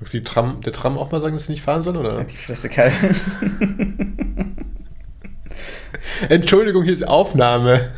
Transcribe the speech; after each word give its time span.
Magst 0.00 0.14
du 0.14 0.22
Tram, 0.22 0.60
der 0.62 0.72
Tram 0.72 0.96
auch 0.96 1.10
mal 1.10 1.20
sagen, 1.20 1.34
dass 1.34 1.44
sie 1.44 1.52
nicht 1.52 1.62
fahren 1.62 1.82
soll, 1.82 1.98
oder? 1.98 2.24
Die 2.24 2.36
Fresse 2.36 2.70
kalt. 2.70 2.94
Entschuldigung, 6.28 6.84
hier 6.84 6.94
ist 6.94 7.06
Aufnahme. 7.06 7.90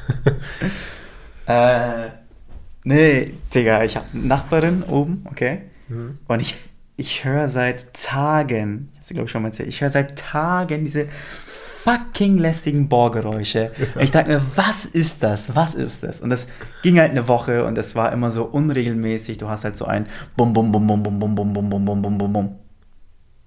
äh, 1.46 2.08
nee, 2.82 3.32
Digga, 3.54 3.84
ich 3.84 3.96
habe 3.96 4.06
eine 4.12 4.24
Nachbarin 4.24 4.82
oben, 4.82 5.24
okay? 5.30 5.62
Mhm. 5.88 6.18
Und 6.26 6.42
ich, 6.42 6.56
ich 6.96 7.24
höre 7.24 7.48
seit 7.48 7.94
Tagen, 7.94 8.88
ich 8.92 8.98
habe 8.98 9.06
sie 9.06 9.14
glaube 9.14 9.26
ich 9.26 9.30
schon 9.30 9.42
mal 9.42 9.48
erzählt, 9.48 9.68
ich 9.68 9.80
höre 9.80 9.90
seit 9.90 10.18
Tagen 10.18 10.84
diese 10.84 11.06
fucking 11.82 12.38
lästigen 12.38 12.88
Bohrgeräusche. 12.88 13.72
Und 13.94 14.02
ich 14.02 14.10
dachte 14.12 14.30
mir, 14.30 14.42
was 14.54 14.84
ist 14.84 15.22
das? 15.22 15.54
Was 15.56 15.74
ist 15.74 16.02
das? 16.02 16.20
Und 16.20 16.30
das 16.30 16.46
ging 16.82 16.98
halt 17.00 17.10
eine 17.10 17.26
Woche 17.26 17.64
und 17.64 17.76
es 17.76 17.96
war 17.96 18.12
immer 18.12 18.30
so 18.30 18.44
unregelmäßig. 18.44 19.38
Du 19.38 19.48
hast 19.48 19.64
halt 19.64 19.76
so 19.76 19.86
ein 19.86 20.06
Bum, 20.36 20.52
Bum, 20.52 20.70
Bum, 20.70 20.86
Bum, 20.86 21.02
Bum, 21.02 21.18
Bum, 21.18 21.34
Bum, 21.34 21.52
Bum, 21.52 21.68
Bum, 21.68 21.84
Bum, 21.84 22.02
Bum, 22.02 22.18
Bum, 22.18 22.32
Bum. 22.32 22.56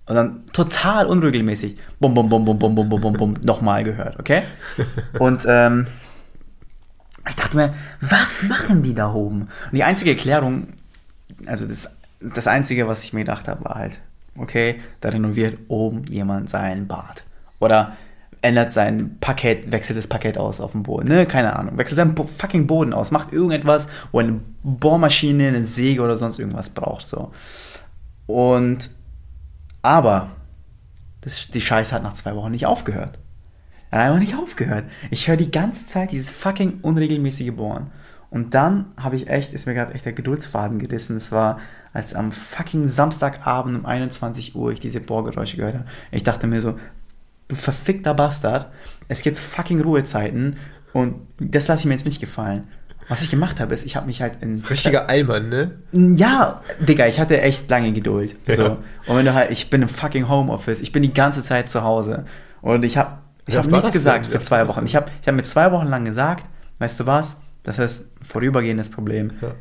Und 0.07 0.15
dann 0.15 0.45
total 0.51 1.07
unregelmäßig. 1.07 1.77
Bum, 1.99 2.13
bum, 2.13 2.29
bum, 2.29 2.45
bum, 2.45 2.59
bum, 2.59 2.75
bum, 2.75 2.89
bum, 2.89 3.01
bum, 3.01 3.13
bum, 3.13 3.33
nochmal 3.43 3.83
gehört, 3.83 4.19
okay? 4.19 4.43
Und 5.17 5.45
ähm, 5.47 5.87
ich 7.27 7.35
dachte 7.35 7.55
mir, 7.55 7.73
was 8.01 8.43
machen 8.43 8.83
die 8.83 8.93
da 8.93 9.13
oben? 9.13 9.41
Und 9.41 9.73
die 9.73 9.83
einzige 9.83 10.11
Erklärung, 10.11 10.67
also 11.47 11.65
das, 11.65 11.89
das 12.19 12.47
Einzige, 12.47 12.87
was 12.87 13.03
ich 13.03 13.13
mir 13.13 13.21
gedacht 13.21 13.47
habe, 13.47 13.63
war 13.65 13.75
halt, 13.75 13.99
okay, 14.37 14.81
da 15.01 15.09
renoviert 15.09 15.57
oben 15.69 16.03
jemand 16.03 16.49
sein 16.49 16.87
Bad. 16.87 17.23
Oder 17.59 17.95
ändert 18.45 18.71
sein 18.71 19.17
Parkett, 19.19 19.71
wechselt 19.71 19.97
das 19.97 20.07
Parkett 20.07 20.37
aus 20.37 20.61
auf 20.61 20.73
dem 20.73 20.83
Boden, 20.83 21.07
ne? 21.07 21.25
Keine 21.25 21.55
Ahnung. 21.55 21.77
Wechselt 21.79 21.95
seinen 21.95 22.15
fucking 22.15 22.67
Boden 22.67 22.93
aus, 22.93 23.09
macht 23.09 23.33
irgendetwas, 23.33 23.87
wo 24.11 24.19
eine 24.19 24.39
Bohrmaschine, 24.61 25.47
eine 25.47 25.65
Säge 25.65 26.01
oder 26.01 26.15
sonst 26.15 26.37
irgendwas 26.37 26.69
braucht, 26.69 27.07
so. 27.07 27.31
Und, 28.27 28.91
aber, 29.81 30.29
das, 31.21 31.47
die 31.47 31.61
Scheiße 31.61 31.93
hat 31.93 32.03
nach 32.03 32.13
zwei 32.13 32.35
Wochen 32.35 32.51
nicht 32.51 32.67
aufgehört. 32.67 33.17
Er 33.89 33.99
hat 33.99 34.07
einfach 34.07 34.19
nicht 34.19 34.35
aufgehört. 34.35 34.85
Ich 35.09 35.27
höre 35.27 35.37
die 35.37 35.51
ganze 35.51 35.87
Zeit 35.87 36.11
dieses 36.11 36.29
fucking 36.29 36.79
unregelmäßige 36.83 37.51
Bohren. 37.51 37.91
Und 38.29 38.53
dann 38.53 38.87
habe 38.97 39.15
ich 39.15 39.27
echt, 39.27 39.53
ist 39.53 39.65
mir 39.65 39.73
gerade 39.73 39.93
echt 39.93 40.05
der 40.05 40.13
Geduldsfaden 40.13 40.77
gerissen. 40.77 41.17
Es 41.17 41.31
war, 41.31 41.59
als 41.93 42.13
am 42.13 42.31
fucking 42.31 42.89
Samstagabend 42.89 43.75
um 43.75 43.85
21 43.85 44.55
Uhr 44.55 44.71
ich 44.71 44.79
diese 44.79 44.99
Bohrgeräusche 44.99 45.57
gehört 45.57 45.75
habe. 45.75 45.85
Ich 46.11 46.23
dachte 46.23 46.45
mir 46.45 46.61
so, 46.61 46.77
verfickter 47.49 48.13
Bastard, 48.13 48.71
es 49.07 49.21
gibt 49.21 49.37
fucking 49.37 49.81
Ruhezeiten 49.81 50.57
und 50.93 51.27
das 51.39 51.67
lasse 51.67 51.81
ich 51.81 51.85
mir 51.85 51.93
jetzt 51.93 52.05
nicht 52.05 52.19
gefallen. 52.19 52.67
Was 53.07 53.21
ich 53.21 53.29
gemacht 53.29 53.59
habe, 53.59 53.73
ist, 53.73 53.85
ich 53.85 53.95
habe 53.95 54.07
mich 54.07 54.21
halt 54.21 54.41
in. 54.41 54.63
Richtiger 54.67 55.07
Allmann, 55.09 55.49
ne? 55.49 55.77
Ja, 55.91 56.61
Digga, 56.79 57.05
ich 57.05 57.19
hatte 57.19 57.39
echt 57.39 57.69
lange 57.69 57.91
Geduld. 57.93 58.35
So. 58.47 58.61
Ja. 58.61 58.77
Und 59.05 59.17
wenn 59.17 59.25
du 59.25 59.33
halt, 59.33 59.51
ich 59.51 59.69
bin 59.69 59.83
im 59.83 59.89
fucking 59.89 60.27
Homeoffice, 60.27 60.81
ich 60.81 60.91
bin 60.91 61.03
die 61.03 61.13
ganze 61.13 61.43
Zeit 61.43 61.69
zu 61.69 61.83
Hause. 61.83 62.25
Und 62.61 62.83
ich 62.83 62.97
habe 62.97 63.19
ich 63.47 63.55
hab 63.55 63.67
nichts 63.67 63.91
gesagt 63.91 64.25
denn? 64.25 64.31
Für 64.31 64.39
zwei 64.39 64.67
Wochen. 64.67 64.85
Ich 64.85 64.95
habe 64.95 65.11
ich 65.21 65.27
hab 65.27 65.35
mir 65.35 65.43
zwei 65.43 65.71
Wochen 65.71 65.87
lang 65.87 66.03
gesagt, 66.03 66.45
weißt 66.79 66.99
du 66.99 67.05
was? 67.05 67.37
Das 67.61 67.77
ist 67.77 68.19
ein 68.19 68.25
vorübergehendes 68.25 68.89
Problem. 68.89 69.33
Ja. 69.41 69.51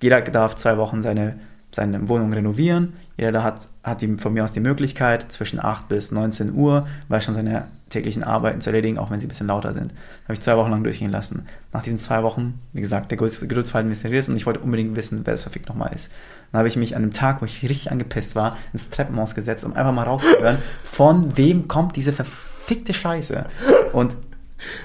Jeder 0.00 0.20
darf 0.20 0.54
zwei 0.54 0.76
Wochen 0.78 1.02
seine, 1.02 1.40
seine 1.72 2.08
Wohnung 2.08 2.32
renovieren. 2.32 2.94
Jeder 3.16 3.32
da 3.32 3.42
hat, 3.42 3.68
hat 3.82 4.00
die, 4.00 4.16
von 4.16 4.32
mir 4.32 4.44
aus 4.44 4.52
die 4.52 4.60
Möglichkeit, 4.60 5.30
zwischen 5.30 5.60
8 5.62 5.88
bis 5.88 6.10
19 6.10 6.54
Uhr, 6.54 6.86
weil 7.08 7.20
schon 7.20 7.34
seine 7.34 7.68
täglichen 7.90 8.22
Arbeiten 8.22 8.60
zu 8.60 8.70
erledigen, 8.70 8.98
auch 8.98 9.10
wenn 9.10 9.20
sie 9.20 9.26
ein 9.26 9.28
bisschen 9.28 9.48
lauter 9.48 9.74
sind. 9.74 9.90
Das 9.90 10.24
habe 10.24 10.34
ich 10.34 10.40
zwei 10.40 10.56
Wochen 10.56 10.70
lang 10.70 10.84
durchgehen 10.84 11.10
lassen. 11.10 11.46
Nach 11.72 11.82
diesen 11.82 11.98
zwei 11.98 12.22
Wochen, 12.22 12.60
wie 12.72 12.80
gesagt, 12.80 13.10
der 13.10 13.18
Gedulds- 13.18 13.40
Geduldsverhalten 13.40 13.92
ist 13.92 14.00
seriös 14.00 14.28
und 14.28 14.36
ich 14.36 14.46
wollte 14.46 14.60
unbedingt 14.60 14.96
wissen, 14.96 15.22
wer 15.24 15.34
es 15.34 15.42
verfickt 15.42 15.68
nochmal 15.68 15.90
ist. 15.94 16.10
Dann 16.52 16.60
habe 16.60 16.68
ich 16.68 16.76
mich 16.76 16.96
an 16.96 17.02
einem 17.02 17.12
Tag, 17.12 17.42
wo 17.42 17.46
ich 17.46 17.62
richtig 17.62 17.90
angepisst 17.90 18.34
war, 18.34 18.56
ins 18.72 18.90
Treppenhaus 18.90 19.34
gesetzt, 19.34 19.64
um 19.64 19.74
einfach 19.74 19.92
mal 19.92 20.04
rauszuhören, 20.04 20.58
von 20.84 21.36
wem 21.36 21.68
kommt 21.68 21.96
diese 21.96 22.12
verfickte 22.12 22.94
Scheiße. 22.94 23.46
Und 23.92 24.16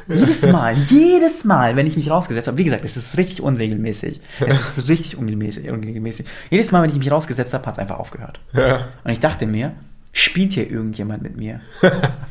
jedes 0.08 0.46
Mal, 0.48 0.74
jedes 0.74 1.44
Mal, 1.44 1.76
wenn 1.76 1.88
ich 1.88 1.96
mich 1.96 2.10
rausgesetzt 2.10 2.48
habe, 2.48 2.58
wie 2.58 2.64
gesagt, 2.64 2.84
es 2.84 2.98
ist 2.98 3.18
richtig 3.18 3.42
unregelmäßig. 3.42 4.22
Es 4.40 4.78
ist 4.78 4.90
richtig 4.90 5.18
unregelmäßig. 5.18 5.70
unregelmäßig. 5.70 6.26
Jedes 6.50 6.72
Mal, 6.72 6.84
wenn 6.84 6.90
ich 6.90 6.98
mich 6.98 7.12
rausgesetzt 7.12 7.54
habe, 7.54 7.66
hat 7.66 7.76
es 7.76 7.80
einfach 7.80 8.00
aufgehört. 8.00 8.40
Ja. 8.54 8.88
Und 9.04 9.12
ich 9.12 9.20
dachte 9.20 9.46
mir, 9.48 9.74
spielt 10.12 10.54
hier 10.54 10.70
irgendjemand 10.70 11.24
mit 11.24 11.38
mir? 11.38 11.60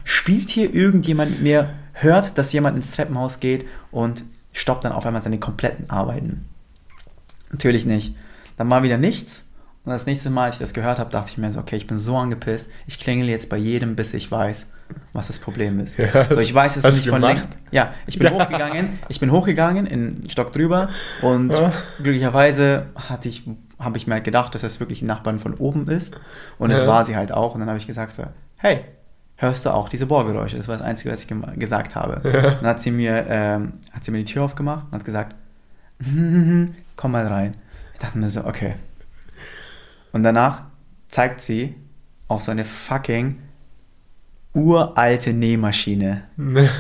spielt 0.05 0.51
hier 0.51 0.73
irgendjemand 0.75 1.33
mit 1.33 1.43
mir? 1.43 1.71
Hört, 1.93 2.39
dass 2.39 2.53
jemand 2.53 2.77
ins 2.77 2.93
Treppenhaus 2.93 3.41
geht 3.41 3.67
und 3.91 4.25
stoppt 4.53 4.85
dann 4.85 4.93
auf 4.93 5.07
einmal 5.07 5.23
seine 5.23 5.39
kompletten 5.39 5.91
Arbeiten? 5.91 6.49
Natürlich 7.51 7.87
nicht. 7.87 8.17
Dann 8.57 8.71
war 8.71 8.83
wieder 8.83 8.99
nichts. 8.99 9.47
Und 9.85 9.93
das 9.93 10.07
nächste 10.07 10.31
Mal, 10.31 10.45
als 10.47 10.55
ich 10.55 10.61
das 10.61 10.73
gehört 10.73 10.99
habe, 10.99 11.11
dachte 11.11 11.29
ich 11.31 11.37
mir 11.39 11.53
so, 11.53 11.61
okay, 11.61 11.77
ich 11.77 11.87
bin 11.87 11.99
so 11.99 12.17
angepisst. 12.17 12.71
Ich 12.87 12.99
klingel 12.99 13.29
jetzt 13.29 13.51
bei 13.51 13.59
jedem, 13.59 13.97
bis 13.97 14.15
ich 14.15 14.31
weiß, 14.31 14.69
was 15.13 15.27
das 15.27 15.39
Problem 15.39 15.79
ist. 15.79 15.99
Ja, 15.99 16.27
so, 16.31 16.39
ich 16.39 16.55
weiß 16.55 16.77
es 16.77 16.85
nicht 16.85 17.09
von 17.09 17.21
längst. 17.21 17.59
Ja, 17.71 17.93
ich 18.07 18.19
bin 18.19 18.29
Ja. 18.29 18.33
hochgegangen. 18.33 18.99
Ich 19.09 19.21
bin 19.21 19.31
hochgegangen 19.31 19.87
in 19.87 20.23
den 20.23 20.31
Stock 20.31 20.53
drüber 20.55 20.89
und 21.21 21.51
Ja. 21.51 21.73
glücklicherweise 21.99 22.87
hatte 22.95 23.29
ich, 23.29 23.43
habe 23.79 23.99
ich 23.99 24.07
mir 24.07 24.15
halt 24.15 24.25
gedacht, 24.25 24.55
dass 24.55 24.63
das 24.63 24.81
wirklich 24.81 25.03
ein 25.03 25.07
Nachbarn 25.07 25.39
von 25.39 25.53
oben 25.55 25.87
ist. 25.89 26.19
Und 26.59 26.71
es 26.71 26.87
war 26.87 27.05
sie 27.05 27.15
halt 27.17 27.31
auch. 27.33 27.53
Und 27.55 27.61
dann 27.61 27.69
habe 27.69 27.79
ich 27.79 27.87
gesagt 27.87 28.15
so, 28.15 28.25
hey, 28.57 28.85
hörst 29.37 29.67
du 29.67 29.71
auch 29.71 29.91
diese 29.91 30.07
Bohrgeräusche? 30.07 30.57
Das 30.57 30.67
war 30.69 30.79
das 30.79 30.87
Einzige, 30.87 31.13
was 31.13 31.25
ich 31.25 31.31
gesagt 31.59 31.95
habe. 31.95 32.21
Dann 32.23 32.67
hat 32.67 32.81
sie 32.81 32.91
mir, 32.91 33.27
ähm, 33.29 33.75
hat 33.95 34.03
sie 34.03 34.13
mir 34.13 34.19
die 34.25 34.33
Tür 34.33 34.45
aufgemacht 34.45 34.87
und 34.91 34.93
hat 34.99 35.05
gesagt, 35.05 35.35
komm 36.97 37.11
mal 37.13 37.27
rein. 37.27 37.55
Ich 37.93 37.99
dachte 38.01 38.17
mir 38.17 38.31
so, 38.31 38.45
okay. 38.47 38.75
Und 40.15 40.23
danach 40.23 40.63
zeigt 41.09 41.41
sie 41.41 41.75
auf 42.29 42.43
so 42.43 42.53
eine 42.53 42.65
fucking 42.65 43.37
uralte 44.55 45.33
Nähmaschine. 45.33 46.23
Ne. 46.37 46.71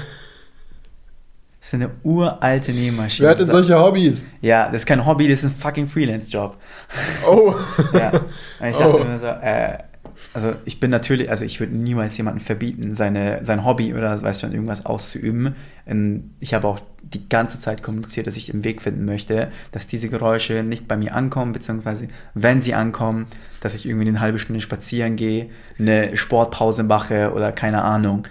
Das 1.58 1.68
ist 1.68 1.74
eine 1.74 1.90
uralte 2.04 2.72
Nähmaschine. 2.72 3.24
Wer 3.26 3.30
hat 3.32 3.40
denn 3.40 3.50
solche 3.50 3.76
Hobbys? 3.76 4.24
ja, 4.40 4.66
das 4.66 4.82
ist 4.82 4.86
kein 4.86 5.04
Hobby, 5.04 5.26
das 5.28 5.40
ist 5.42 5.46
ein 5.46 5.58
fucking 5.58 5.88
Freelance-Job. 5.88 6.56
Oh. 7.28 7.54
Ja. 7.92 8.10
Und 8.10 8.68
ich 8.68 8.76
dachte 8.76 9.00
Oh. 9.00 9.04
mir 9.04 9.18
so, 9.18 9.26
äh, 9.26 9.78
also 10.32 10.54
ich 10.64 10.80
bin 10.80 10.90
natürlich, 10.90 11.30
also 11.30 11.44
ich 11.44 11.60
würde 11.60 11.76
niemals 11.76 12.16
jemandem 12.16 12.44
verbieten, 12.44 12.94
seine, 12.94 13.44
sein 13.44 13.64
Hobby 13.64 13.94
oder 13.94 14.20
weiß 14.20 14.40
schon 14.40 14.52
irgendwas 14.52 14.86
auszuüben. 14.86 15.54
Ähm, 15.86 16.30
Ich 16.40 16.54
habe 16.54 16.68
auch 16.68 16.80
die 17.02 17.28
ganze 17.28 17.60
Zeit 17.60 17.82
kommuniziert, 17.82 18.26
dass 18.26 18.36
ich 18.36 18.46
den 18.46 18.64
Weg 18.64 18.82
finden 18.82 19.04
möchte, 19.04 19.50
dass 19.72 19.86
diese 19.86 20.08
Geräusche 20.08 20.62
nicht 20.62 20.88
bei 20.88 20.96
mir 20.96 21.14
ankommen, 21.14 21.52
beziehungsweise 21.52 22.08
wenn 22.34 22.62
sie 22.62 22.74
ankommen, 22.74 23.26
dass 23.60 23.74
ich 23.74 23.86
irgendwie 23.86 24.08
eine 24.08 24.20
halbe 24.20 24.38
Stunde 24.38 24.60
spazieren 24.60 25.16
gehe, 25.16 25.50
eine 25.78 26.16
Sportpause 26.16 26.82
mache 26.82 27.32
oder 27.32 27.52
keine 27.52 27.82
Ahnung, 27.82 28.26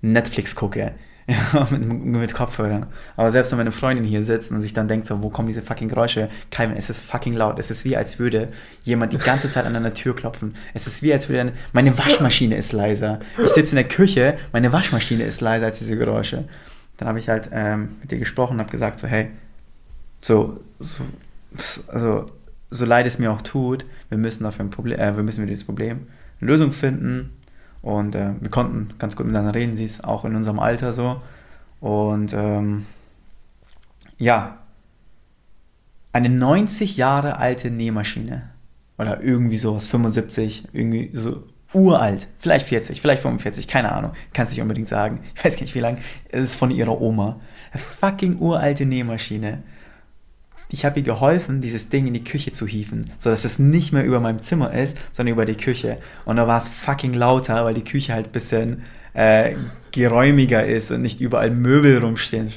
Netflix 0.00 0.54
gucke. 0.54 0.92
Ja, 1.28 1.68
mit, 1.70 1.86
mit 1.86 2.32
Kopfhörern. 2.32 2.86
Aber 3.16 3.30
selbst 3.30 3.52
wenn 3.52 3.58
meine 3.58 3.70
Freundin 3.70 4.02
hier 4.02 4.22
sitzt 4.22 4.50
und 4.50 4.62
sich 4.62 4.72
dann 4.72 4.88
denkt, 4.88 5.06
so, 5.06 5.22
wo 5.22 5.28
kommen 5.28 5.48
diese 5.48 5.60
fucking 5.60 5.90
Geräusche? 5.90 6.30
Kevin, 6.50 6.74
es 6.74 6.88
ist 6.88 7.00
fucking 7.00 7.34
laut. 7.34 7.58
Es 7.58 7.70
ist 7.70 7.84
wie, 7.84 7.98
als 7.98 8.18
würde 8.18 8.48
jemand 8.82 9.12
die 9.12 9.18
ganze 9.18 9.50
Zeit 9.50 9.66
an 9.66 9.76
einer 9.76 9.92
Tür 9.92 10.16
klopfen. 10.16 10.54
Es 10.72 10.86
ist 10.86 11.02
wie, 11.02 11.12
als 11.12 11.28
würde 11.28 11.42
eine, 11.42 11.52
meine 11.74 11.98
Waschmaschine 11.98 12.56
ist 12.56 12.72
leiser. 12.72 13.20
Ich 13.44 13.50
sitze 13.50 13.72
in 13.72 13.76
der 13.76 13.88
Küche, 13.88 14.38
meine 14.52 14.72
Waschmaschine 14.72 15.24
ist 15.24 15.42
leiser 15.42 15.66
als 15.66 15.80
diese 15.80 15.98
Geräusche. 15.98 16.44
Dann 16.96 17.08
habe 17.08 17.18
ich 17.18 17.28
halt 17.28 17.50
ähm, 17.52 17.96
mit 18.00 18.10
ihr 18.10 18.18
gesprochen 18.18 18.54
und 18.54 18.60
habe 18.60 18.70
gesagt, 18.70 18.98
so, 18.98 19.06
hey, 19.06 19.28
so, 20.22 20.60
so, 20.78 21.04
also, 21.88 22.30
so 22.70 22.84
leid 22.86 23.06
es 23.06 23.18
mir 23.18 23.30
auch 23.30 23.42
tut, 23.42 23.84
wir 24.08 24.16
müssen 24.16 24.44
dafür 24.44 24.64
ein 24.64 24.70
Problem, 24.70 24.98
äh, 24.98 25.14
wir 25.14 25.22
müssen 25.22 25.42
für 25.42 25.46
dieses 25.46 25.64
Problem 25.64 26.06
Lösung 26.40 26.72
finden. 26.72 27.34
Und 27.82 28.14
äh, 28.14 28.32
wir 28.40 28.50
konnten 28.50 28.94
ganz 28.98 29.16
gut 29.16 29.26
miteinander 29.26 29.54
reden, 29.54 29.76
sie 29.76 29.84
ist 29.84 30.04
auch 30.04 30.24
in 30.24 30.34
unserem 30.34 30.58
Alter 30.58 30.92
so. 30.92 31.20
Und 31.80 32.32
ähm, 32.32 32.86
ja, 34.18 34.58
eine 36.12 36.28
90 36.28 36.96
Jahre 36.96 37.38
alte 37.38 37.70
Nähmaschine. 37.70 38.50
Oder 38.98 39.22
irgendwie 39.22 39.58
sowas, 39.58 39.86
75, 39.86 40.68
irgendwie 40.72 41.10
so 41.12 41.44
uralt. 41.72 42.26
Vielleicht 42.40 42.66
40, 42.66 43.00
vielleicht 43.00 43.22
45, 43.22 43.68
keine 43.68 43.92
Ahnung. 43.92 44.12
Kann 44.32 44.44
es 44.44 44.50
nicht 44.50 44.60
unbedingt 44.60 44.88
sagen. 44.88 45.20
Ich 45.36 45.44
weiß 45.44 45.54
gar 45.54 45.62
nicht, 45.62 45.74
wie 45.74 45.80
lange. 45.80 45.98
Es 46.30 46.42
ist 46.42 46.54
von 46.56 46.70
ihrer 46.70 47.00
Oma. 47.00 47.38
Eine 47.72 47.82
fucking 47.82 48.38
uralte 48.38 48.86
Nähmaschine. 48.86 49.62
Ich 50.70 50.84
habe 50.84 51.00
ihr 51.00 51.04
geholfen, 51.04 51.60
dieses 51.60 51.88
Ding 51.88 52.06
in 52.06 52.14
die 52.14 52.24
Küche 52.24 52.52
zu 52.52 52.66
hieven, 52.66 53.10
sodass 53.18 53.44
es 53.44 53.58
nicht 53.58 53.92
mehr 53.92 54.04
über 54.04 54.20
meinem 54.20 54.42
Zimmer 54.42 54.72
ist, 54.72 54.98
sondern 55.14 55.32
über 55.32 55.46
die 55.46 55.56
Küche. 55.56 55.98
Und 56.26 56.36
da 56.36 56.46
war 56.46 56.58
es 56.58 56.68
fucking 56.68 57.14
lauter, 57.14 57.64
weil 57.64 57.74
die 57.74 57.84
Küche 57.84 58.12
halt 58.12 58.26
ein 58.26 58.32
bisschen 58.32 58.82
äh, 59.14 59.54
geräumiger 59.92 60.64
ist 60.66 60.90
und 60.90 61.02
nicht 61.02 61.20
überall 61.20 61.50
Möbel 61.50 61.98
rumstehen. 61.98 62.52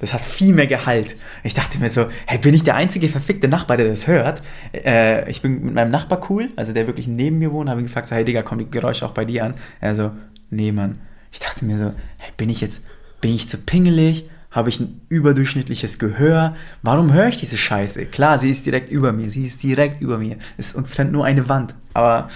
Das 0.00 0.14
hat 0.14 0.20
viel 0.20 0.54
mehr 0.54 0.66
Gehalt. 0.66 1.16
Ich 1.44 1.54
dachte 1.54 1.78
mir 1.78 1.90
so, 1.90 2.06
hey, 2.26 2.38
bin 2.38 2.54
ich 2.54 2.64
der 2.64 2.74
einzige 2.74 3.08
verfickte 3.08 3.48
Nachbar, 3.48 3.76
der 3.76 3.86
das 3.86 4.06
hört? 4.06 4.42
Äh, 4.72 5.30
ich 5.30 5.42
bin 5.42 5.62
mit 5.62 5.74
meinem 5.74 5.90
Nachbar 5.90 6.30
cool, 6.30 6.50
also 6.56 6.72
der 6.72 6.86
wirklich 6.86 7.06
neben 7.06 7.38
mir 7.38 7.52
wohnt, 7.52 7.68
habe 7.68 7.80
ihn 7.80 7.86
gefragt, 7.86 8.08
so, 8.08 8.16
hey 8.16 8.24
Digga, 8.24 8.42
kommen 8.42 8.60
die 8.60 8.70
Geräusche 8.70 9.06
auch 9.06 9.12
bei 9.12 9.24
dir 9.24 9.44
an? 9.44 9.54
Er 9.80 9.94
so, 9.94 10.12
nee, 10.50 10.72
Mann. 10.72 10.98
Ich 11.30 11.38
dachte 11.38 11.64
mir 11.64 11.78
so, 11.78 11.92
hey, 12.18 12.32
bin 12.36 12.48
ich 12.50 12.60
jetzt, 12.60 12.84
bin 13.20 13.34
ich 13.34 13.48
zu 13.48 13.58
pingelig? 13.58 14.28
Habe 14.52 14.68
ich 14.68 14.80
ein 14.80 15.00
überdurchschnittliches 15.08 15.98
Gehör? 15.98 16.54
Warum 16.82 17.12
höre 17.12 17.28
ich 17.28 17.38
diese 17.38 17.56
Scheiße? 17.56 18.04
Klar, 18.06 18.38
sie 18.38 18.50
ist 18.50 18.66
direkt 18.66 18.90
über 18.90 19.12
mir. 19.12 19.30
Sie 19.30 19.44
ist 19.44 19.62
direkt 19.62 20.02
über 20.02 20.18
mir. 20.18 20.36
Es 20.58 20.74
uns 20.74 20.90
trennt 20.90 21.10
nur 21.10 21.24
eine 21.24 21.48
Wand. 21.48 21.74
Aber 21.94 22.28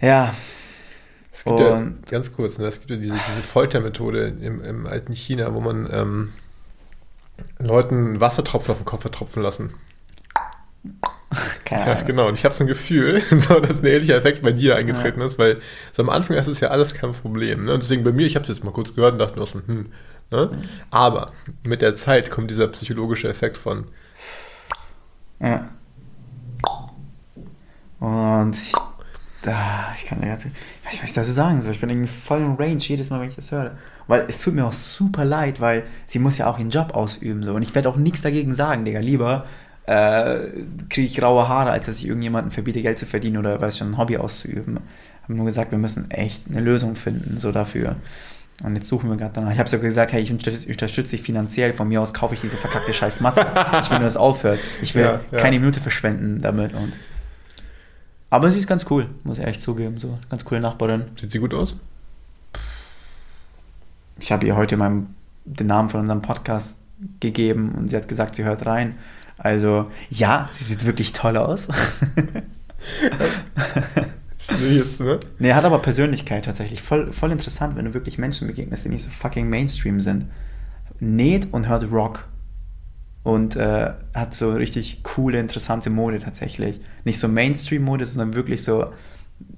ja. 0.00 0.34
Es 1.30 1.44
gibt 1.44 1.60
ja, 1.60 1.86
ganz 2.10 2.32
kurz, 2.32 2.58
ne, 2.58 2.66
es 2.66 2.78
gibt 2.80 2.90
ja 2.90 2.96
diese, 2.96 3.18
diese 3.28 3.42
Foltermethode 3.42 4.34
im, 4.40 4.62
im 4.62 4.86
alten 4.86 5.12
China, 5.12 5.54
wo 5.54 5.60
man 5.60 5.88
ähm, 5.90 6.32
Leuten 7.58 8.20
Wassertropfen 8.20 8.72
auf 8.72 8.78
den 8.78 8.86
Kopf 8.86 9.02
vertropfen 9.02 9.42
lassen. 9.42 9.74
Keine 11.64 11.82
Ahnung. 11.82 11.96
Ja, 11.98 12.02
genau. 12.04 12.28
Und 12.28 12.38
ich 12.38 12.44
habe 12.44 12.54
so 12.54 12.64
ein 12.64 12.68
Gefühl, 12.68 13.20
so, 13.30 13.60
dass 13.60 13.80
ein 13.80 13.86
ähnlicher 13.86 14.16
Effekt 14.16 14.40
bei 14.42 14.52
dir 14.52 14.76
eingetreten 14.76 15.20
ja. 15.20 15.26
ist, 15.26 15.38
weil 15.38 15.60
so 15.92 16.02
am 16.02 16.08
Anfang 16.08 16.36
ist 16.36 16.46
es 16.46 16.60
ja 16.60 16.68
alles 16.68 16.94
kein 16.94 17.12
Problem. 17.12 17.66
Ne? 17.66 17.74
Und 17.74 17.82
deswegen 17.82 18.02
bei 18.02 18.12
mir, 18.12 18.26
ich 18.26 18.34
habe 18.34 18.44
es 18.44 18.48
jetzt 18.48 18.64
mal 18.64 18.72
kurz 18.72 18.94
gehört 18.94 19.14
und 19.14 19.18
dachte 19.18 19.38
mir 19.38 19.46
so, 19.46 19.60
hm. 19.66 19.86
Ne? 20.32 20.50
Aber 20.90 21.30
mit 21.64 21.82
der 21.82 21.94
Zeit 21.94 22.30
kommt 22.30 22.50
dieser 22.50 22.68
psychologische 22.68 23.28
Effekt 23.28 23.58
von. 23.58 23.84
Ja. 25.40 25.68
Und 28.00 28.56
ich, 28.56 28.74
ah, 29.46 29.92
ich 29.94 30.06
kann 30.06 30.20
da 30.20 30.26
ganz, 30.26 30.46
ich 30.46 30.52
weiß 30.84 30.92
nicht, 30.92 31.02
was 31.02 31.10
ich 31.10 31.14
dazu 31.14 31.32
sagen 31.32 31.60
soll. 31.60 31.72
Ich 31.72 31.80
bin 31.80 31.90
irgendwie 31.90 32.08
voll 32.08 32.42
Range 32.58 32.78
jedes 32.78 33.10
Mal, 33.10 33.20
wenn 33.20 33.28
ich 33.28 33.36
das 33.36 33.52
höre. 33.52 33.76
Weil 34.08 34.24
es 34.28 34.40
tut 34.40 34.54
mir 34.54 34.66
auch 34.66 34.72
super 34.72 35.24
leid, 35.24 35.60
weil 35.60 35.84
sie 36.06 36.18
muss 36.18 36.38
ja 36.38 36.50
auch 36.50 36.58
ihren 36.58 36.70
Job 36.70 36.94
ausüben. 36.94 37.42
So. 37.44 37.52
Und 37.54 37.62
ich 37.62 37.74
werde 37.74 37.88
auch 37.88 37.96
nichts 37.96 38.22
dagegen 38.22 38.54
sagen, 38.54 38.84
Digga. 38.84 39.00
Lieber 39.00 39.44
äh, 39.86 40.48
kriege 40.88 41.06
ich 41.06 41.16
graue 41.16 41.48
Haare, 41.48 41.70
als 41.70 41.86
dass 41.86 41.98
ich 41.98 42.06
irgendjemanden 42.06 42.50
verbiete, 42.50 42.82
Geld 42.82 42.98
zu 42.98 43.06
verdienen 43.06 43.36
oder 43.36 43.60
weiß 43.60 43.78
schon, 43.78 43.90
ein 43.90 43.98
Hobby 43.98 44.16
auszuüben. 44.16 44.80
Ich 45.16 45.22
habe 45.24 45.34
nur 45.34 45.46
gesagt, 45.46 45.70
wir 45.70 45.78
müssen 45.78 46.10
echt 46.10 46.44
eine 46.48 46.60
Lösung 46.60 46.96
finden, 46.96 47.38
so 47.38 47.52
dafür. 47.52 47.96
Und 48.62 48.76
jetzt 48.76 48.86
suchen 48.86 49.10
wir 49.10 49.16
gerade 49.16 49.32
danach. 49.34 49.52
Ich 49.52 49.58
habe 49.58 49.68
sogar 49.68 49.86
gesagt, 49.86 50.12
hey, 50.12 50.22
ich 50.22 50.30
unterstütze 50.30 51.10
dich 51.10 51.22
finanziell. 51.22 51.72
Von 51.72 51.88
mir 51.88 52.00
aus 52.00 52.14
kaufe 52.14 52.34
ich 52.34 52.40
diese 52.40 52.56
verkackte 52.56 52.92
scheiß 52.92 53.20
Matte. 53.20 53.40
Ich 53.80 53.90
will 53.90 53.98
nur, 53.98 54.06
dass 54.06 54.14
es 54.14 54.16
aufhört. 54.16 54.60
Ich 54.82 54.94
will 54.94 55.02
ja, 55.04 55.20
ja. 55.30 55.38
keine 55.38 55.58
Minute 55.58 55.80
verschwenden 55.80 56.40
damit. 56.40 56.72
Und 56.72 56.92
aber 58.32 58.50
sie 58.50 58.58
ist 58.58 58.66
ganz 58.66 58.86
cool, 58.88 59.10
muss 59.24 59.38
ich 59.38 59.44
echt 59.44 59.60
zugeben. 59.60 59.98
So, 59.98 60.18
ganz 60.30 60.46
coole 60.46 60.60
Nachbarin. 60.60 61.04
Sieht 61.20 61.32
sie 61.32 61.38
gut 61.38 61.52
aus? 61.52 61.76
Ich 64.18 64.32
habe 64.32 64.46
ihr 64.46 64.56
heute 64.56 64.78
meinen, 64.78 65.14
den 65.44 65.66
Namen 65.66 65.90
von 65.90 66.00
unserem 66.00 66.22
Podcast 66.22 66.78
gegeben 67.20 67.72
und 67.76 67.88
sie 67.88 67.96
hat 67.96 68.08
gesagt, 68.08 68.36
sie 68.36 68.44
hört 68.44 68.64
rein. 68.64 68.96
Also, 69.36 69.90
ja, 70.08 70.48
sie 70.50 70.64
sieht 70.64 70.86
wirklich 70.86 71.12
toll 71.12 71.36
aus. 71.36 71.68
jetzt, 74.68 75.00
ne? 75.00 75.20
Nee, 75.38 75.52
hat 75.54 75.64
aber 75.64 75.78
Persönlichkeit 75.80 76.44
tatsächlich. 76.44 76.82
Voll, 76.82 77.12
voll 77.12 77.32
interessant, 77.32 77.76
wenn 77.76 77.84
du 77.84 77.94
wirklich 77.94 78.18
Menschen 78.18 78.46
begegnest, 78.46 78.84
die 78.84 78.88
nicht 78.88 79.02
so 79.02 79.10
fucking 79.10 79.48
Mainstream 79.48 80.00
sind. 80.00 80.26
Näht 81.00 81.52
und 81.52 81.68
hört 81.68 81.90
Rock. 81.90 82.28
Und 83.24 83.54
äh, 83.56 83.92
hat 84.14 84.34
so 84.34 84.52
richtig 84.52 85.04
coole, 85.04 85.38
interessante 85.38 85.90
Mode 85.90 86.18
tatsächlich. 86.18 86.80
Nicht 87.04 87.20
so 87.20 87.28
Mainstream-Mode, 87.28 88.06
sondern 88.06 88.34
wirklich 88.34 88.64
so 88.64 88.92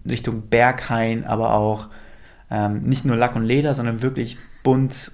Richtung 0.07 0.43
Berghain, 0.49 1.25
aber 1.25 1.55
auch 1.55 1.89
ähm, 2.51 2.83
nicht 2.83 3.05
nur 3.05 3.17
Lack 3.17 3.37
und 3.37 3.45
Leder, 3.45 3.75
sondern 3.75 4.03
wirklich 4.03 4.37
bunt, 4.63 5.13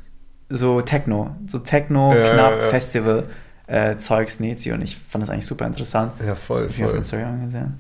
so 0.49 0.81
Techno. 0.81 1.37
So 1.47 1.61
Techno, 1.61 2.13
ja, 2.13 2.31
knapp, 2.33 2.53
ja, 2.53 2.63
ja. 2.63 2.69
Festival 2.69 3.25
äh, 3.69 3.97
Zeugs 3.99 4.41
näht 4.41 4.59
sie 4.59 4.73
und 4.73 4.83
ich 4.83 4.97
fand 4.97 5.23
das 5.23 5.31
eigentlich 5.31 5.47
super 5.47 5.67
interessant. 5.67 6.13
Ja, 6.27 6.35
voll. 6.35 6.67
Ich 6.69 6.85
auf 6.85 6.95
Instagram 6.95 7.45
gesehen. 7.45 7.79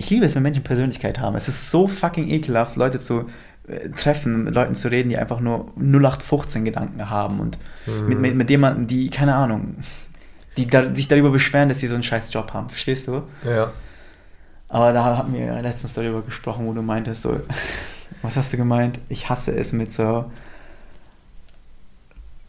Ich 0.00 0.08
liebe 0.08 0.24
es, 0.24 0.34
wenn 0.34 0.42
Menschen 0.42 0.62
Persönlichkeit 0.62 1.20
haben. 1.20 1.36
Es 1.36 1.46
ist 1.46 1.70
so 1.70 1.86
fucking 1.86 2.26
ekelhaft, 2.28 2.76
Leute 2.76 3.00
zu 3.00 3.28
äh, 3.68 3.90
treffen, 3.90 4.44
mit 4.44 4.54
Leuten 4.54 4.74
zu 4.74 4.88
reden, 4.90 5.10
die 5.10 5.18
einfach 5.18 5.40
nur 5.40 5.72
0815 5.76 6.64
Gedanken 6.64 7.10
haben 7.10 7.38
und 7.38 7.58
mhm. 7.84 8.08
mit, 8.08 8.18
mit, 8.18 8.34
mit 8.34 8.48
jemandem, 8.48 8.86
die, 8.86 9.10
keine 9.10 9.34
Ahnung, 9.34 9.76
die 10.56 10.66
da, 10.66 10.94
sich 10.94 11.06
darüber 11.06 11.28
beschweren, 11.28 11.68
dass 11.68 11.80
sie 11.80 11.86
so 11.86 11.92
einen 11.92 12.02
scheiß 12.02 12.32
Job 12.32 12.54
haben. 12.54 12.70
Verstehst 12.70 13.08
du? 13.08 13.24
Ja. 13.44 13.74
Aber 14.70 14.94
da 14.94 15.04
haben 15.04 15.34
wir 15.34 15.60
letztens 15.60 15.92
darüber 15.92 16.22
gesprochen, 16.22 16.66
wo 16.66 16.72
du 16.72 16.80
meintest, 16.80 17.20
so, 17.20 17.38
was 18.22 18.38
hast 18.38 18.54
du 18.54 18.56
gemeint? 18.56 19.00
Ich 19.10 19.28
hasse 19.28 19.52
es 19.54 19.74
mit 19.74 19.92
so, 19.92 20.30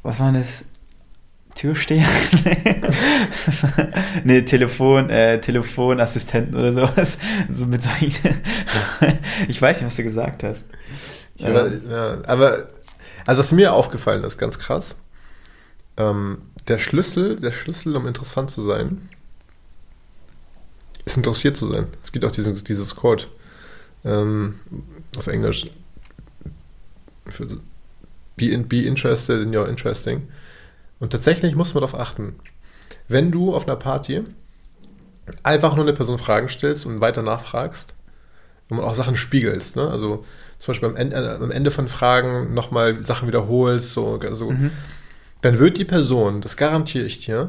was 0.03 0.21
war 0.21 0.31
das? 0.31 0.63
Türsteher? 1.55 2.03
nee, 4.23 4.41
Telefon, 4.41 5.09
äh, 5.09 5.39
Telefonassistenten 5.41 6.55
oder 6.55 6.73
sowas. 6.73 7.17
So 7.49 7.65
mit 7.65 7.83
solchen 7.83 8.41
ich 9.47 9.61
weiß 9.61 9.81
nicht, 9.81 9.87
was 9.87 9.95
du 9.95 10.03
gesagt 10.03 10.43
hast. 10.43 10.65
Ja, 11.37 11.67
ja, 11.67 12.17
aber, 12.25 12.69
also 13.25 13.39
was 13.39 13.51
mir 13.51 13.73
aufgefallen 13.73 14.23
ist, 14.23 14.37
ganz 14.37 14.59
krass, 14.59 15.01
ähm, 15.97 16.43
der 16.67 16.77
Schlüssel, 16.77 17.37
der 17.37 17.51
Schlüssel, 17.51 17.95
um 17.95 18.07
interessant 18.07 18.51
zu 18.51 18.61
sein, 18.61 19.09
ist 21.05 21.17
interessiert 21.17 21.57
zu 21.57 21.67
sein. 21.67 21.87
Es 22.03 22.11
gibt 22.11 22.25
auch 22.25 22.31
dieses, 22.31 22.63
dieses 22.63 22.95
Code 22.95 23.23
ähm, 24.05 24.59
auf 25.17 25.27
Englisch. 25.27 25.67
Be, 28.37 28.49
in, 28.49 28.67
be 28.67 28.85
interested 28.85 29.41
in 29.41 29.55
your 29.55 29.67
interesting. 29.67 30.27
Und 31.01 31.09
tatsächlich 31.09 31.55
muss 31.55 31.73
man 31.73 31.81
darauf 31.81 31.99
achten, 31.99 32.35
wenn 33.07 33.31
du 33.31 33.55
auf 33.55 33.67
einer 33.67 33.75
Party 33.75 34.21
einfach 35.41 35.75
nur 35.75 35.83
eine 35.83 35.93
Person 35.93 36.19
Fragen 36.19 36.47
stellst 36.47 36.85
und 36.85 37.01
weiter 37.01 37.23
nachfragst 37.23 37.95
und 38.69 38.79
auch 38.79 38.93
Sachen 38.93 39.15
spiegelst, 39.15 39.75
ne? 39.75 39.89
also 39.89 40.23
zum 40.59 40.71
Beispiel 40.71 40.89
am 40.89 40.95
Ende, 40.95 41.15
äh, 41.15 41.43
am 41.43 41.49
Ende 41.49 41.71
von 41.71 41.87
Fragen 41.87 42.53
nochmal 42.53 43.03
Sachen 43.03 43.27
wiederholst, 43.27 43.93
so, 43.93 44.19
so 44.33 44.51
mhm. 44.51 44.69
dann 45.41 45.57
wird 45.57 45.79
die 45.79 45.85
Person, 45.85 46.39
das 46.39 46.55
garantiere 46.55 47.05
ich 47.05 47.25
dir, 47.25 47.47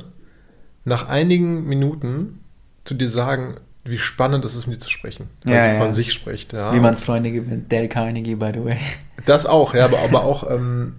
nach 0.84 1.08
einigen 1.08 1.64
Minuten 1.64 2.40
zu 2.84 2.94
dir 2.94 3.10
sagen, 3.10 3.56
wie 3.84 3.98
spannend 3.98 4.46
es 4.46 4.54
ist, 4.54 4.66
mit 4.66 4.76
dir 4.76 4.84
zu 4.84 4.90
sprechen. 4.90 5.28
Weil 5.44 5.54
ja, 5.54 5.68
sie 5.68 5.74
ja. 5.76 5.82
von 5.82 5.92
sich 5.92 6.12
spricht. 6.12 6.54
Ja. 6.54 6.72
Wie 6.74 6.80
man 6.80 6.96
Freunde 6.96 7.30
gewinnt. 7.30 7.70
Dale 7.70 7.88
Carnegie, 7.88 8.34
by 8.34 8.52
the 8.54 8.64
way. 8.64 8.78
Das 9.26 9.44
auch, 9.44 9.74
ja, 9.74 9.84
aber, 9.84 9.98
aber 9.98 10.24
auch 10.24 10.50
ähm, 10.50 10.94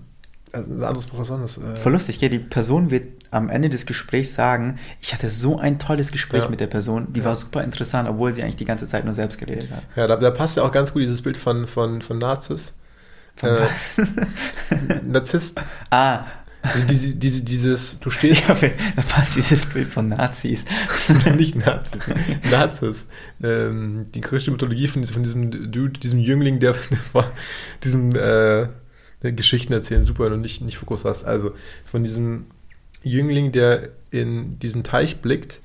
also 0.54 0.72
ein 0.72 0.84
anderes 0.84 1.08
Buch 1.08 1.20
was 1.20 1.32
anderes. 1.32 1.58
Äh 1.58 1.76
Voll 1.76 1.92
lustig, 1.92 2.20
die 2.20 2.40
Person 2.40 2.92
wird 2.92 3.08
am 3.32 3.50
Ende 3.50 3.70
des 3.70 3.86
Gesprächs 3.86 4.36
sagen, 4.36 4.80
ich 5.02 5.14
hatte 5.14 5.30
so 5.30 5.58
ein 5.58 5.80
tolles 5.80 6.12
Gespräch 6.12 6.44
ja. 6.44 6.50
mit 6.50 6.60
der 6.60 6.68
Person, 6.68 7.12
die 7.12 7.20
ja. 7.20 7.26
war 7.26 7.36
super 7.36 7.64
interessant, 7.64 8.08
obwohl 8.08 8.32
sie 8.34 8.44
eigentlich 8.44 8.56
die 8.56 8.66
ganze 8.66 8.88
Zeit 8.88 9.04
nur 9.04 9.14
selbst 9.14 9.40
geredet 9.40 9.72
hat. 9.72 9.84
Ja, 9.96 10.08
da, 10.08 10.16
da 10.16 10.32
passt 10.32 10.56
ja 10.58 10.64
auch 10.64 10.72
ganz 10.72 10.94
gut 10.94 11.02
dieses 11.02 11.22
Bild 11.22 11.38
von, 11.38 11.68
von, 11.68 12.02
von 12.02 12.20
Nazis. 12.20 12.80
Von 13.36 13.50
äh, 13.50 13.62
was? 13.62 14.02
Narzisst. 15.04 15.60
Ah. 15.90 16.26
Also 16.62 16.88
diese, 16.88 17.16
diese, 17.16 17.44
dieses, 17.44 18.00
du 18.00 18.10
stehst. 18.10 18.48
Ja, 18.48 18.56
da 18.96 19.02
passt 19.02 19.36
dieses 19.36 19.66
Bild 19.66 19.88
von 19.88 20.10
Nazis. 20.10 20.64
Nicht 21.36 21.56
Nazis. 21.56 22.02
Nazis. 22.50 23.08
Ähm, 23.42 24.06
die 24.14 24.22
griechische 24.22 24.52
Mythologie 24.52 24.88
von, 24.88 25.04
von 25.06 25.24
diesem 25.24 25.72
Dude, 25.72 26.00
diesem 26.00 26.20
Jüngling, 26.20 26.60
der, 26.60 26.74
der 26.74 27.32
diesem 27.84 28.16
äh, 28.16 28.68
Geschichten 29.32 29.74
erzählen 29.74 30.04
super, 30.04 30.26
wenn 30.26 30.34
du 30.34 30.38
nicht, 30.38 30.62
nicht 30.62 30.78
Fokus 30.78 31.06
hast. 31.06 31.24
Also 31.24 31.54
von 31.86 32.04
diesem 32.04 32.48
Jüngling, 33.04 33.52
der 33.52 33.90
in 34.12 34.60
diesen 34.60 34.84
Teich 34.84 35.22
blickt 35.22 35.62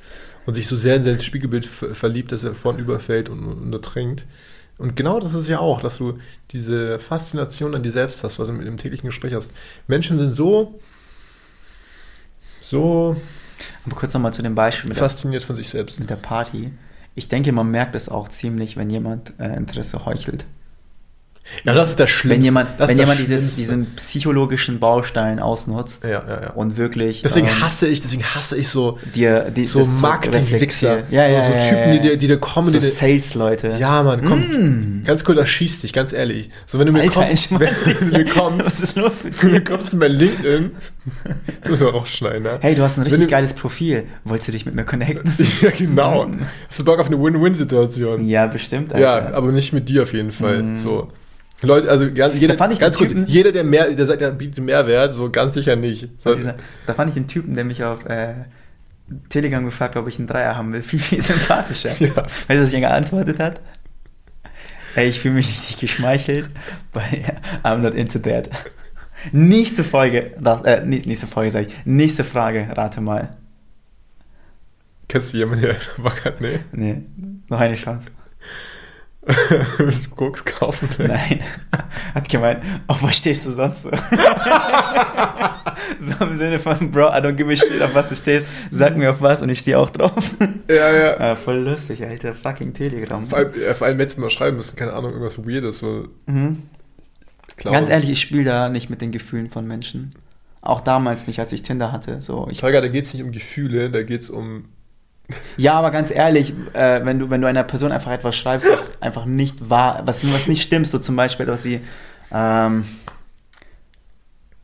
und 0.47 0.55
sich 0.55 0.67
so 0.67 0.77
sehr 0.77 0.97
in 0.97 1.05
sein 1.05 1.21
Spiegelbild 1.21 1.67
verliebt, 1.67 2.33
dass 2.33 2.45
er 2.45 2.55
vorn 2.55 2.79
überfällt 2.79 3.29
und, 3.29 3.45
und 3.45 3.73
ertrinkt. 3.73 4.27
Und 4.79 4.95
genau 4.95 5.19
das 5.19 5.35
ist 5.35 5.49
ja 5.49 5.59
auch, 5.59 5.81
dass 5.81 5.99
du 5.99 6.19
diese 6.53 7.01
Faszination 7.01 7.75
an 7.75 7.83
dir 7.83 7.91
selbst 7.91 8.23
hast, 8.23 8.39
was 8.39 8.47
du 8.47 8.55
mit 8.55 8.67
dem 8.67 8.77
täglichen 8.77 9.09
Gespräch 9.09 9.35
hast. 9.35 9.51
Menschen 9.89 10.19
sind 10.19 10.33
so, 10.33 10.81
so. 12.61 13.17
Aber 13.85 13.97
kurz 13.97 14.15
nochmal 14.15 14.33
zu 14.33 14.43
dem 14.43 14.55
Beispiel. 14.55 14.95
fasziniert 14.95 15.43
der, 15.43 15.47
von 15.47 15.57
sich 15.57 15.69
selbst. 15.69 15.99
Mit 15.99 16.11
der 16.11 16.17
Party. 16.17 16.71
Ich 17.17 17.27
denke, 17.27 17.51
man 17.51 17.71
merkt 17.71 17.97
es 17.97 18.09
auch 18.09 18.29
ziemlich, 18.29 18.77
wenn 18.77 18.89
jemand 18.89 19.33
äh, 19.41 19.57
Interesse 19.57 20.07
heuchelt. 20.07 20.45
Ja, 21.65 21.75
das 21.75 21.91
ist 21.91 22.01
der 22.01 22.07
Schlimmste. 22.07 22.39
Wenn 22.39 22.45
jemand, 22.45 22.79
wenn 22.79 22.97
jemand 22.97 23.21
dieses, 23.21 23.57
diesen 23.57 23.87
psychologischen 23.97 24.79
Baustein 24.79 25.41
ausnutzt 25.41 26.05
ja, 26.05 26.11
ja, 26.11 26.41
ja. 26.43 26.51
und 26.51 26.77
wirklich. 26.77 27.23
Deswegen 27.23 27.49
ähm, 27.49 27.61
hasse 27.61 27.87
ich, 27.87 28.01
deswegen 28.01 28.23
hasse 28.23 28.57
ich 28.57 28.69
so, 28.69 28.99
dir, 29.15 29.51
die, 29.51 29.67
so 29.67 29.85
Marketing-Wichser. 29.85 31.05
Ja, 31.11 31.27
ja, 31.27 31.43
so, 31.43 31.59
so 31.59 31.69
Typen, 31.69 32.03
die, 32.03 32.17
die 32.19 32.29
da 32.29 32.37
kommen. 32.37 32.69
So 32.69 32.79
Sales-Leute. 32.79 33.77
Ja, 33.79 34.03
Mann, 34.03 34.25
komm. 34.25 34.41
Mm. 34.41 35.05
Ganz 35.05 35.25
cool, 35.29 35.35
das 35.35 35.49
schießt 35.49 35.83
dich, 35.83 35.93
ganz 35.93 36.13
ehrlich. 36.13 36.51
So, 36.67 36.79
wenn 36.79 36.87
du 36.87 36.93
mir 36.93 37.01
Alter, 37.03 37.27
kommst, 37.27 37.51
wenn 37.61 38.25
du 38.25 38.25
kommst, 38.33 38.67
was 38.67 38.81
ist 38.81 38.97
los 38.97 39.25
mit 39.25 39.43
dir? 39.43 39.51
du 39.61 39.65
kommst 39.65 39.99
bei 39.99 40.09
LinkedIn, 40.09 40.71
du 41.65 41.71
musst 41.71 41.83
auch 41.83 41.95
rausschneiden, 41.95 42.43
ne? 42.43 42.59
Hey, 42.61 42.75
du 42.75 42.83
hast 42.83 42.99
ein 42.99 43.03
richtig 43.03 43.23
du, 43.23 43.27
geiles 43.27 43.55
Profil. 43.55 44.05
Wolltest 44.25 44.49
du 44.49 44.53
dich 44.53 44.67
mit 44.67 44.75
mir 44.75 44.85
connecten? 44.85 45.33
ja, 45.61 45.71
genau. 45.71 46.27
Hast 46.69 46.81
du 46.81 46.85
Bock 46.85 47.01
auf 47.01 47.07
eine 47.07 47.21
Win-Win-Situation? 47.21 48.27
Ja, 48.27 48.47
bestimmt, 48.47 48.93
Alter. 48.93 49.03
Ja, 49.03 49.35
aber 49.35 49.53
nicht 49.53 49.73
mit 49.73 49.89
dir 49.89 50.03
auf 50.03 50.13
jeden 50.13 50.33
Fall. 50.33 50.63
Mm. 50.63 50.77
So. 50.77 51.11
Leute, 51.63 51.91
also 51.91 52.07
ja, 52.07 52.29
jeder, 52.29 52.55
da 52.55 52.59
fand 52.59 52.73
ich 52.73 52.79
ganz 52.79 52.97
kurz, 52.97 53.11
Typen, 53.11 53.27
jeder, 53.27 53.51
der 53.51 53.65
mehr, 53.65 53.91
der 53.91 54.07
sagt, 54.07 54.21
der 54.21 54.31
bietet 54.31 54.63
Mehrwert, 54.63 55.13
so 55.13 55.29
ganz 55.31 55.55
sicher 55.55 55.75
nicht. 55.75 56.09
Dieser, 56.25 56.55
da 56.87 56.95
fand 56.95 57.11
ich 57.11 57.15
den 57.15 57.27
Typen, 57.27 57.55
der 57.55 57.65
mich 57.65 57.83
auf 57.83 58.05
äh, 58.07 58.35
Telegram 59.29 59.65
gefragt 59.65 59.97
hat, 59.97 60.03
ob 60.03 60.09
ich 60.09 60.19
einen 60.19 60.29
Dreier 60.29 60.57
haben 60.57 60.73
will, 60.73 60.83
viel, 60.83 61.01
viel 61.01 61.21
sympathischer. 61.21 61.91
ja. 61.99 62.15
Weißt 62.17 62.49
du, 62.49 62.63
was 62.63 62.73
ich 62.73 62.81
geantwortet 62.81 63.41
hat? 63.41 63.61
Ey, 64.95 65.09
ich 65.09 65.21
fühle 65.21 65.35
mich 65.35 65.49
richtig 65.49 65.79
geschmeichelt, 65.79 66.49
weil 66.93 67.37
I'm 67.63 67.79
not 67.79 67.95
into 67.95 68.19
that. 68.21 68.51
Nächste 69.33 69.83
Folge, 69.83 70.37
äh, 70.65 70.85
nächste 70.85 71.27
Folge 71.27 71.51
sag 71.51 71.67
ich, 71.67 71.75
nächste 71.85 72.23
Frage, 72.23 72.69
rate 72.77 73.01
mal. 73.01 73.37
Kennst 75.09 75.33
du 75.33 75.39
jemanden, 75.39 75.65
der 75.65 75.77
Bock 76.03 76.25
hat? 76.25 76.41
Nee. 76.41 76.61
Nee, 76.73 77.03
noch 77.49 77.59
eine 77.59 77.75
Chance. 77.75 78.11
Willst 79.79 80.07
du 80.07 80.11
Koks 80.11 80.45
kaufen? 80.45 80.89
Nein. 80.99 81.41
Hat 82.15 82.29
gemeint, 82.29 82.63
auf 82.87 83.03
was 83.03 83.17
stehst 83.17 83.47
du 83.47 83.51
sonst 83.51 83.83
so? 83.83 83.91
so 85.99 86.25
im 86.25 86.39
Sinne 86.39 86.59
von, 86.59 86.91
Bro, 86.91 87.09
I 87.09 87.21
don't 87.21 87.33
give 87.33 87.53
a 87.53 87.57
shit, 87.57 87.83
auf 87.83 87.95
was 87.95 88.09
du 88.09 88.17
stehst. 88.17 88.47
Sag 88.71 88.97
mir 88.97 89.11
auf 89.11 89.21
was 89.21 89.43
und 89.43 89.51
ich 89.51 89.61
stehe 89.61 89.79
auch 89.79 89.91
drauf. 89.91 90.35
Ja, 90.69 90.93
ja. 90.93 91.21
Ah, 91.21 91.37
voll 91.37 91.59
lustig, 91.59 92.05
Alter. 92.05 92.35
Fucking 92.35 92.73
Telegram. 92.73 93.27
Vor 93.27 93.39
allem, 93.39 93.53
ja, 93.61 93.75
vor 93.75 93.87
allem 93.87 93.99
hättest 93.99 94.17
du 94.17 94.23
mal 94.23 94.31
schreiben 94.31 94.57
müssen, 94.57 94.77
keine 94.77 94.95
Ahnung, 94.95 95.13
irgendwas 95.13 95.39
Weirdes. 95.39 95.81
So. 95.81 96.09
Mhm. 96.27 96.63
Ganz 97.63 97.89
ehrlich, 97.89 98.11
ich 98.11 98.21
spiele 98.21 98.45
da 98.45 98.69
nicht 98.69 98.89
mit 98.89 99.01
den 99.01 99.13
Gefühlen 99.13 99.51
von 99.51 99.67
Menschen. 99.67 100.13
Auch 100.61 100.81
damals 100.81 101.27
nicht, 101.27 101.41
als 101.41 101.53
ich 101.53 101.63
Tinder 101.63 101.93
hatte. 101.93 102.21
So, 102.21 102.49
ich, 102.51 102.61
Tiger, 102.61 102.81
da 102.81 102.89
geht 102.89 103.05
es 103.05 103.15
nicht 103.15 103.23
um 103.23 103.33
Gefühle, 103.33 103.91
da 103.91 104.03
geht 104.03 104.23
es 104.23 104.31
um. 104.31 104.67
Ja, 105.57 105.75
aber 105.75 105.91
ganz 105.91 106.11
ehrlich, 106.11 106.53
äh, 106.73 107.05
wenn, 107.05 107.19
du, 107.19 107.29
wenn 107.31 107.41
du 107.41 107.47
einer 107.49 107.65
Person 107.65 107.93
einfach 107.93 108.13
etwas 108.13 108.37
schreibst, 108.37 108.71
was 108.71 108.93
einfach 109.03 109.25
nicht 109.27 109.69
wahr, 109.71 110.03
was, 110.05 110.25
was 110.33 110.47
nicht 110.49 110.63
stimmt, 110.63 110.87
so 110.89 110.99
zum 110.99 111.17
Beispiel 111.17 111.45
etwas 111.47 111.65
wie, 111.65 111.81
ähm, 112.33 112.85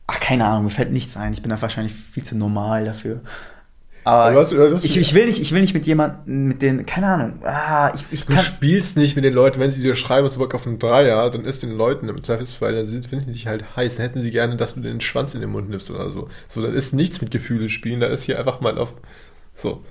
ach, 0.07 0.19
keine 0.19 0.45
Ahnung, 0.45 0.65
mir 0.65 0.69
fällt 0.71 0.91
nichts 0.91 1.17
ein. 1.17 1.33
Ich 1.33 1.41
bin 1.41 1.49
da 1.49 1.61
wahrscheinlich 1.61 1.93
viel 1.93 2.23
zu 2.23 2.37
normal 2.37 2.85
dafür. 2.85 3.21
Aber 4.03 4.25
Aber 4.25 4.35
was- 4.35 4.55
was- 4.55 4.83
ich, 4.83 4.97
ich, 4.97 5.15
will 5.15 5.25
nicht, 5.25 5.41
ich 5.41 5.51
will 5.51 5.61
nicht 5.61 5.73
mit 5.73 5.87
jemandem, 5.87 6.47
mit 6.49 6.61
den, 6.61 6.85
keine 6.85 7.07
Ahnung, 7.07 7.39
ah, 7.43 7.91
ich, 7.95 8.03
ich 8.11 8.25
Du 8.25 8.37
spielst 8.37 8.97
nicht 8.97 9.15
mit 9.15 9.25
den 9.25 9.33
Leuten, 9.33 9.59
wenn 9.59 9.71
sie 9.71 9.81
dir 9.81 9.95
schreiben, 9.95 10.25
hast 10.27 10.35
du 10.35 10.39
Bock 10.39 10.53
auf 10.53 10.67
einen 10.67 10.77
Dreier, 10.77 11.27
dann 11.31 11.43
ist 11.43 11.63
den 11.63 11.71
Leuten 11.75 12.07
im 12.07 12.23
Zweifelsfall, 12.23 12.75
dann 12.75 12.85
sind- 12.85 13.07
finden 13.07 13.25
die 13.27 13.33
dich 13.33 13.47
halt 13.47 13.75
heiß, 13.75 13.95
dann 13.95 14.05
hätten 14.05 14.21
sie 14.21 14.29
gerne, 14.29 14.57
dass 14.57 14.75
du 14.75 14.81
den 14.81 15.01
Schwanz 15.01 15.33
in 15.33 15.41
den 15.41 15.49
Mund 15.49 15.69
nimmst 15.71 15.89
oder 15.89 16.11
so. 16.11 16.29
So, 16.47 16.61
dann 16.61 16.75
ist 16.75 16.93
nichts 16.93 17.19
mit 17.21 17.31
Gefühle 17.31 17.67
spielen, 17.69 17.99
da 17.99 18.05
ist 18.07 18.21
hier 18.23 18.37
einfach 18.37 18.61
mal 18.61 18.77
auf. 18.77 18.95
So. 19.55 19.83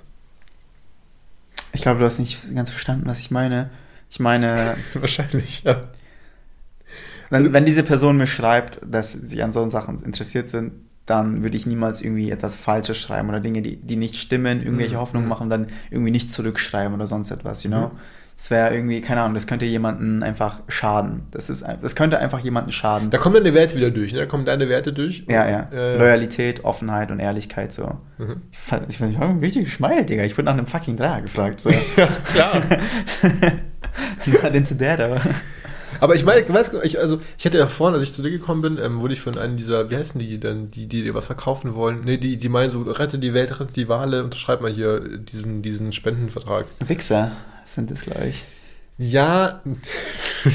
Ich 1.75 1.81
glaube, 1.81 1.99
du 1.99 2.05
hast 2.05 2.19
nicht 2.19 2.53
ganz 2.55 2.71
verstanden, 2.71 3.07
was 3.07 3.19
ich 3.19 3.31
meine. 3.31 3.69
Ich 4.09 4.19
meine, 4.19 4.77
Wahrscheinlich, 4.93 5.63
ja. 5.63 5.89
Wenn, 7.29 7.53
wenn 7.53 7.65
diese 7.65 7.83
Person 7.83 8.17
mir 8.17 8.27
schreibt, 8.27 8.79
dass 8.85 9.13
sie 9.13 9.41
an 9.41 9.51
solchen 9.51 9.69
Sachen 9.69 9.97
interessiert 10.03 10.49
sind, 10.49 10.73
dann 11.05 11.43
würde 11.43 11.55
ich 11.57 11.65
niemals 11.65 12.01
irgendwie 12.01 12.31
etwas 12.31 12.55
Falsches 12.55 12.97
schreiben 12.97 13.29
oder 13.29 13.39
Dinge, 13.39 13.61
die, 13.61 13.77
die 13.77 13.95
nicht 13.95 14.15
stimmen, 14.15 14.61
irgendwelche 14.63 14.95
Mhm. 14.95 14.99
Hoffnungen 14.99 15.25
Mhm. 15.25 15.29
machen, 15.29 15.49
dann 15.49 15.67
irgendwie 15.91 16.11
nicht 16.11 16.31
zurückschreiben 16.31 16.93
oder 16.95 17.07
sonst 17.07 17.31
etwas, 17.31 17.63
you 17.63 17.69
know? 17.69 17.89
Mhm. 17.89 17.99
Das 18.37 18.51
wäre 18.51 18.73
irgendwie, 18.73 18.99
keine 18.99 19.21
Ahnung, 19.21 19.33
das 19.33 19.47
könnte 19.47 19.65
jemanden 19.65 20.21
einfach 20.21 20.61
schaden. 20.67 21.23
Das, 21.31 21.49
ist, 21.49 21.63
das 21.81 21.95
könnte 21.95 22.19
einfach 22.19 22.39
jemanden 22.39 22.73
schaden. 22.73 23.09
Da 23.09 23.17
kommen 23.17 23.35
deine 23.35 23.53
Werte 23.55 23.77
wieder 23.77 23.91
durch, 23.91 24.11
ne? 24.11 24.19
Da 24.19 24.25
kommen 24.25 24.43
deine 24.45 24.67
Werte 24.67 24.91
durch. 24.91 25.23
ja, 25.29 25.49
ja. 25.49 25.69
Äh, 25.73 25.97
Loyalität, 25.97 26.65
Offenheit 26.65 27.11
und 27.11 27.19
Ehrlichkeit, 27.19 27.71
so. 27.71 27.97
Mhm. 28.17 28.41
Ich 28.51 28.57
fand, 28.57 28.89
ich, 28.89 28.97
fand, 28.97 29.13
ich 29.13 29.19
war 29.19 29.41
richtig 29.41 29.65
geschmeilt, 29.65 30.09
Digga. 30.09 30.23
Ich 30.23 30.37
wurde 30.37 30.45
nach 30.45 30.53
einem 30.53 30.67
fucking 30.67 30.97
Dreier 30.97 31.21
gefragt, 31.21 31.61
so. 31.61 31.69
Ja, 31.95 32.07
klar. 32.33 32.61
Not 34.25 34.53
into 34.53 34.75
that, 34.75 34.99
aber. 34.99 35.21
Aber 35.99 36.15
ich 36.15 36.25
meine, 36.25 36.47
weiß, 36.47 36.71
ich, 36.83 36.99
also 36.99 37.19
ich 37.37 37.45
hatte 37.45 37.57
ja 37.57 37.67
vorhin, 37.67 37.95
als 37.95 38.03
ich 38.03 38.13
zu 38.13 38.21
dir 38.21 38.31
gekommen 38.31 38.61
bin, 38.61 38.77
ähm, 38.77 38.99
wurde 38.99 39.13
ich 39.13 39.21
von 39.21 39.37
einem 39.37 39.57
dieser, 39.57 39.89
wie 39.89 39.95
heißen 39.95 40.19
die 40.19 40.39
denn, 40.39 40.71
die, 40.71 40.87
die 40.87 41.03
dir 41.03 41.13
was 41.13 41.25
verkaufen 41.25 41.75
wollen? 41.75 42.01
Ne, 42.01 42.17
die, 42.17 42.37
die 42.37 42.49
meinen 42.49 42.71
so, 42.71 42.81
rette 42.83 43.19
die 43.19 43.33
Welt, 43.33 43.59
rette 43.59 43.73
die 43.73 43.87
Wale, 43.87 44.23
unterschreib 44.23 44.61
mal 44.61 44.71
hier 44.71 44.99
diesen, 44.99 45.61
diesen 45.61 45.91
Spendenvertrag. 45.91 46.67
Wichser 46.79 47.31
sind 47.65 47.91
das, 47.91 48.01
glaube 48.01 48.27
ich. 48.27 48.45
Ja, 48.97 49.61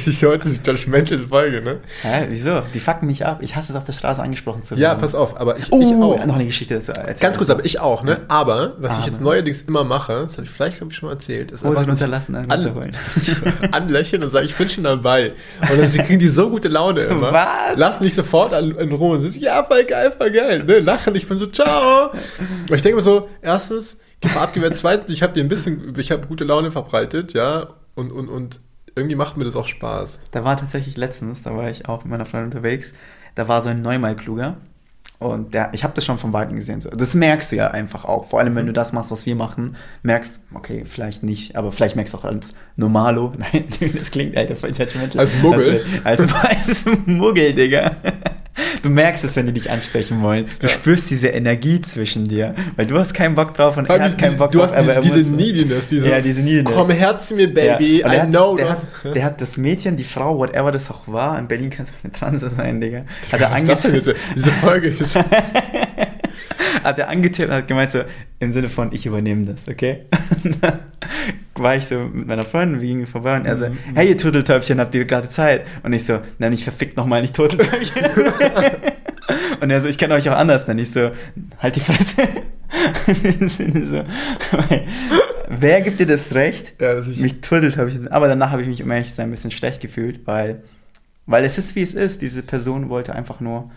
ich 0.06 0.24
heute 0.24 0.48
die 0.48 0.60
judgmental 0.64 1.18
Folge, 1.18 1.60
ne? 1.60 1.80
Hä, 2.00 2.24
wieso? 2.30 2.62
Die 2.72 2.80
fucken 2.80 3.06
mich 3.06 3.26
ab. 3.26 3.40
Ich 3.42 3.54
hasse 3.54 3.72
es 3.72 3.76
auf 3.76 3.84
der 3.84 3.92
Straße 3.92 4.22
angesprochen 4.22 4.62
zu 4.62 4.76
Ja, 4.76 4.80
werden. 4.90 5.00
pass 5.00 5.14
auf, 5.14 5.38
aber 5.38 5.58
ich, 5.58 5.64
ich 5.64 5.72
Oh, 5.72 6.14
auch. 6.14 6.24
noch 6.24 6.36
eine 6.36 6.46
Geschichte 6.46 6.72
dazu 6.76 6.92
erzählen. 6.92 7.16
Ganz 7.20 7.36
kurz, 7.36 7.50
aber 7.50 7.66
ich 7.66 7.80
auch, 7.80 8.02
ne? 8.02 8.22
Aber, 8.28 8.76
was 8.78 8.92
ich 8.92 8.98
Aber. 9.00 9.06
jetzt 9.08 9.20
neuerdings 9.20 9.60
immer 9.62 9.84
mache, 9.84 10.22
das 10.22 10.38
habe 10.38 10.44
ich 10.44 10.50
vielleicht 10.50 10.80
habe 10.80 10.90
ich 10.90 10.96
schon 10.96 11.08
mal 11.08 11.14
erzählt, 11.16 11.50
ist 11.50 11.64
Hosen 11.64 11.68
einfach, 11.76 11.82
ich 11.82 11.88
unterlassen, 11.90 12.34
an- 12.34 12.50
runterholen. 12.50 12.96
anlächeln 13.72 14.24
und 14.24 14.30
sage, 14.30 14.46
ich 14.46 14.56
bin 14.56 14.70
schon 14.70 14.84
dabei. 14.84 15.32
Und 15.70 15.78
dann 15.78 15.88
sie 15.88 15.98
kriegen 15.98 16.18
die 16.18 16.28
so 16.30 16.48
gute 16.48 16.68
Laune 16.68 17.02
immer. 17.02 17.32
Was? 17.34 17.76
Lassen 17.76 18.04
dich 18.04 18.14
sofort 18.14 18.54
an, 18.54 18.70
in 18.70 18.92
Ruhe 18.92 19.16
und 19.16 19.20
sind 19.20 19.34
so, 19.34 19.40
ja, 19.40 19.62
voll 19.64 19.84
geil, 19.84 20.14
voll 20.16 20.30
geil. 20.30 20.64
Ne? 20.64 20.78
Lachen, 20.78 21.14
ich 21.14 21.28
bin 21.28 21.38
so, 21.38 21.44
ciao. 21.46 22.10
Und 22.12 22.74
ich 22.74 22.80
denke 22.80 22.96
mir 22.96 23.02
so, 23.02 23.28
erstens, 23.42 23.98
Gefahr 24.22 24.42
abgewehrt, 24.44 24.76
zweitens, 24.76 25.10
ich 25.10 25.22
habe 25.22 25.32
dir 25.34 25.42
ein 25.42 25.48
bisschen, 25.48 25.94
ich 25.98 26.10
habe 26.10 26.26
gute 26.26 26.44
Laune 26.44 26.70
verbreitet, 26.70 27.32
ja, 27.34 27.68
und, 28.00 28.10
und, 28.10 28.28
und 28.28 28.60
irgendwie 28.96 29.16
macht 29.16 29.36
mir 29.36 29.44
das 29.44 29.56
auch 29.56 29.68
Spaß. 29.68 30.20
Da 30.30 30.44
war 30.44 30.56
tatsächlich 30.56 30.96
letztens, 30.96 31.42
da 31.42 31.56
war 31.56 31.70
ich 31.70 31.88
auch 31.88 32.02
mit 32.04 32.10
meiner 32.10 32.26
Freundin 32.26 32.46
unterwegs, 32.52 32.94
da 33.34 33.46
war 33.46 33.62
so 33.62 33.68
ein 33.68 33.82
Neumal-Kluger. 33.82 34.56
Und 35.18 35.52
der, 35.52 35.68
ich 35.74 35.84
habe 35.84 35.92
das 35.94 36.06
schon 36.06 36.16
von 36.16 36.32
Weitem 36.32 36.56
gesehen. 36.56 36.82
Das 36.96 37.14
merkst 37.14 37.52
du 37.52 37.56
ja 37.56 37.68
einfach 37.68 38.06
auch. 38.06 38.30
Vor 38.30 38.38
allem, 38.38 38.56
wenn 38.56 38.64
du 38.64 38.72
das 38.72 38.94
machst, 38.94 39.10
was 39.10 39.26
wir 39.26 39.36
machen, 39.36 39.76
merkst, 40.02 40.40
okay, 40.54 40.84
vielleicht 40.86 41.22
nicht, 41.22 41.56
aber 41.56 41.72
vielleicht 41.72 41.94
merkst 41.94 42.14
du 42.14 42.18
auch 42.18 42.24
als 42.24 42.54
Normalo. 42.76 43.34
Nein, 43.38 43.66
das 43.94 44.10
klingt, 44.10 44.34
Alter, 44.34 44.56
voll 44.56 44.70
judgmental. 44.70 45.20
Als 45.20 45.36
Muggel. 45.36 45.84
Also, 46.04 46.24
als, 46.24 46.34
als 46.66 46.84
Muggel, 47.04 47.52
Digga. 47.52 47.96
Du 48.82 48.88
merkst 48.90 49.24
es, 49.24 49.36
wenn 49.36 49.46
die 49.46 49.52
dich 49.52 49.70
ansprechen 49.70 50.22
wollen. 50.22 50.46
Du 50.58 50.66
Ja. 50.66 50.72
spürst 50.72 51.10
diese 51.10 51.28
Energie 51.28 51.80
zwischen 51.80 52.24
dir, 52.26 52.54
weil 52.76 52.86
du 52.86 52.98
hast 52.98 53.12
keinen 53.14 53.34
Bock 53.34 53.54
drauf 53.54 53.76
und 53.76 53.88
er 53.88 54.00
hat 54.02 54.18
keinen 54.18 54.36
Bock 54.38 54.52
du 54.52 54.58
drauf. 54.60 54.72
hast 54.74 54.80
diese, 54.80 54.94
er 54.94 55.00
diese 55.00 55.18
muss- 55.18 55.26
Neediness, 55.30 55.86
dieses, 55.88 56.08
Ja, 56.08 56.20
diese 56.20 56.40
Neediness. 56.42 56.74
komm 56.74 56.90
her 56.90 57.18
zu 57.18 57.34
mir, 57.34 57.52
Baby, 57.52 58.00
Ja, 58.00 58.06
I 58.08 58.10
der 58.10 58.26
know. 58.26 58.52
Hat, 58.52 58.58
der, 58.58 58.64
du 58.66 58.70
hat, 59.08 59.16
der 59.16 59.24
hat 59.24 59.40
das 59.40 59.56
Mädchen, 59.56 59.96
die 59.96 60.04
Frau, 60.04 60.38
whatever 60.38 60.72
das 60.72 60.90
auch 60.90 61.02
war, 61.06 61.38
in 61.38 61.46
Berlin 61.48 61.70
kann 61.70 61.84
es 61.84 61.90
auch 61.90 62.04
eine 62.04 62.12
Transe 62.12 62.48
sein, 62.48 62.80
Digga. 62.80 63.02
Hat 63.32 63.40
er, 63.40 63.50
was 63.50 63.64
das 63.64 63.82
denn 63.82 63.94
jetzt? 63.94 64.10
Diese 64.36 64.50
Folge 64.52 64.88
ist. 64.88 65.18
hat 66.84 66.98
er 66.98 67.08
angetippt 67.08 67.48
und 67.48 67.54
hat 67.54 67.68
gemeint 67.68 67.90
so, 67.90 68.00
im 68.38 68.52
Sinne 68.52 68.68
von, 68.68 68.92
ich 68.92 69.06
übernehme 69.06 69.46
das, 69.46 69.68
okay? 69.68 70.06
War 71.54 71.76
ich 71.76 71.84
so 71.86 72.00
mit 72.00 72.26
meiner 72.26 72.42
Freundin, 72.42 72.80
wir 72.80 72.88
gingen 72.88 73.06
vorbei 73.06 73.36
und 73.36 73.44
er 73.46 73.56
so, 73.56 73.68
Mhm. 73.68 73.78
hey 73.94 74.08
ihr 74.08 74.16
Turteltäubchen, 74.18 74.80
habt 74.80 74.94
ihr 74.94 75.04
gerade 75.04 75.28
Zeit? 75.28 75.66
Und 75.82 75.92
ich 75.92 76.04
so, 76.04 76.20
nein, 76.38 76.52
ich 76.52 76.64
verfickt 76.64 76.96
nochmal 76.96 77.20
nicht 77.20 77.34
Turteltäubchen. 77.34 78.02
und 79.60 79.70
er 79.70 79.80
so, 79.80 79.88
ich 79.88 79.98
kenne 79.98 80.14
euch 80.14 80.28
auch 80.30 80.36
anders. 80.36 80.64
Dann 80.66 80.78
ich 80.78 80.90
so, 80.90 81.10
halt 81.58 81.76
die 81.76 81.80
Fresse. 81.80 82.22
Im 83.40 83.48
Sinne 83.48 83.84
so, 83.84 84.04
wer 85.48 85.80
gibt 85.82 86.00
dir 86.00 86.06
das 86.06 86.34
Recht, 86.34 86.74
Ja, 86.80 86.94
das 86.94 87.08
mich 87.08 87.40
Turteltäubchen 87.40 88.08
Aber 88.08 88.28
danach 88.28 88.50
habe 88.52 88.62
ich 88.62 88.68
mich, 88.68 88.82
um 88.82 88.90
ehrlich 88.90 89.08
zu 89.08 89.16
sein, 89.16 89.28
ein 89.28 89.30
bisschen 89.32 89.50
schlecht 89.50 89.80
gefühlt, 89.82 90.20
weil, 90.26 90.62
weil 91.26 91.44
es 91.44 91.58
ist, 91.58 91.74
wie 91.74 91.82
es 91.82 91.94
ist. 91.94 92.22
Diese 92.22 92.42
Person 92.42 92.88
wollte 92.88 93.14
einfach 93.14 93.40
nur, 93.40 93.70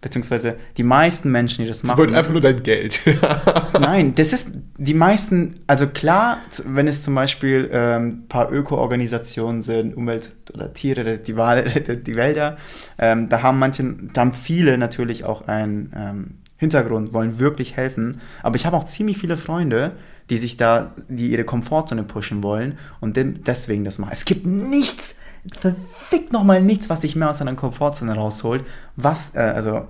beziehungsweise 0.00 0.56
die 0.76 0.82
meisten 0.82 1.30
Menschen, 1.30 1.62
die 1.62 1.68
das 1.68 1.82
machen. 1.82 1.98
wollte 1.98 2.16
einfach 2.16 2.32
nur 2.32 2.40
dein 2.40 2.62
Geld. 2.62 3.00
Nein, 3.78 4.14
das 4.14 4.32
ist 4.32 4.52
die 4.78 4.94
meisten, 4.94 5.60
also 5.66 5.86
klar, 5.86 6.38
wenn 6.64 6.88
es 6.88 7.02
zum 7.02 7.14
Beispiel 7.14 7.70
ein 7.72 8.02
ähm, 8.02 8.24
paar 8.28 8.50
Öko-Organisationen 8.50 9.60
sind, 9.60 9.94
Umwelt 9.94 10.32
oder 10.54 10.72
Tiere, 10.72 11.18
die, 11.18 11.32
rettet 11.32 12.06
die 12.06 12.14
Wälder, 12.14 12.56
ähm, 12.98 13.28
da 13.28 13.42
haben 13.42 13.58
manche, 13.58 13.94
da 14.12 14.22
haben 14.22 14.32
viele 14.32 14.78
natürlich 14.78 15.24
auch 15.24 15.46
einen 15.48 15.92
ähm, 15.94 16.34
Hintergrund, 16.56 17.12
wollen 17.12 17.38
wirklich 17.38 17.76
helfen. 17.76 18.18
Aber 18.42 18.56
ich 18.56 18.66
habe 18.66 18.76
auch 18.76 18.84
ziemlich 18.84 19.18
viele 19.18 19.36
Freunde, 19.36 19.92
die 20.30 20.38
sich 20.38 20.56
da, 20.56 20.94
die 21.08 21.30
ihre 21.30 21.44
Komfortzone 21.44 22.04
pushen 22.04 22.42
wollen 22.42 22.78
und 23.00 23.16
dem, 23.16 23.44
deswegen 23.44 23.84
das 23.84 23.98
machen. 23.98 24.12
Es 24.12 24.24
gibt 24.24 24.46
nichts, 24.46 25.16
verfickt 25.52 26.32
nochmal 26.32 26.62
nichts, 26.62 26.88
was 26.90 27.00
dich 27.00 27.16
mehr 27.16 27.30
aus 27.30 27.38
deiner 27.38 27.54
Komfortzone 27.54 28.14
rausholt, 28.14 28.64
was, 28.96 29.34
äh, 29.34 29.38
also 29.38 29.86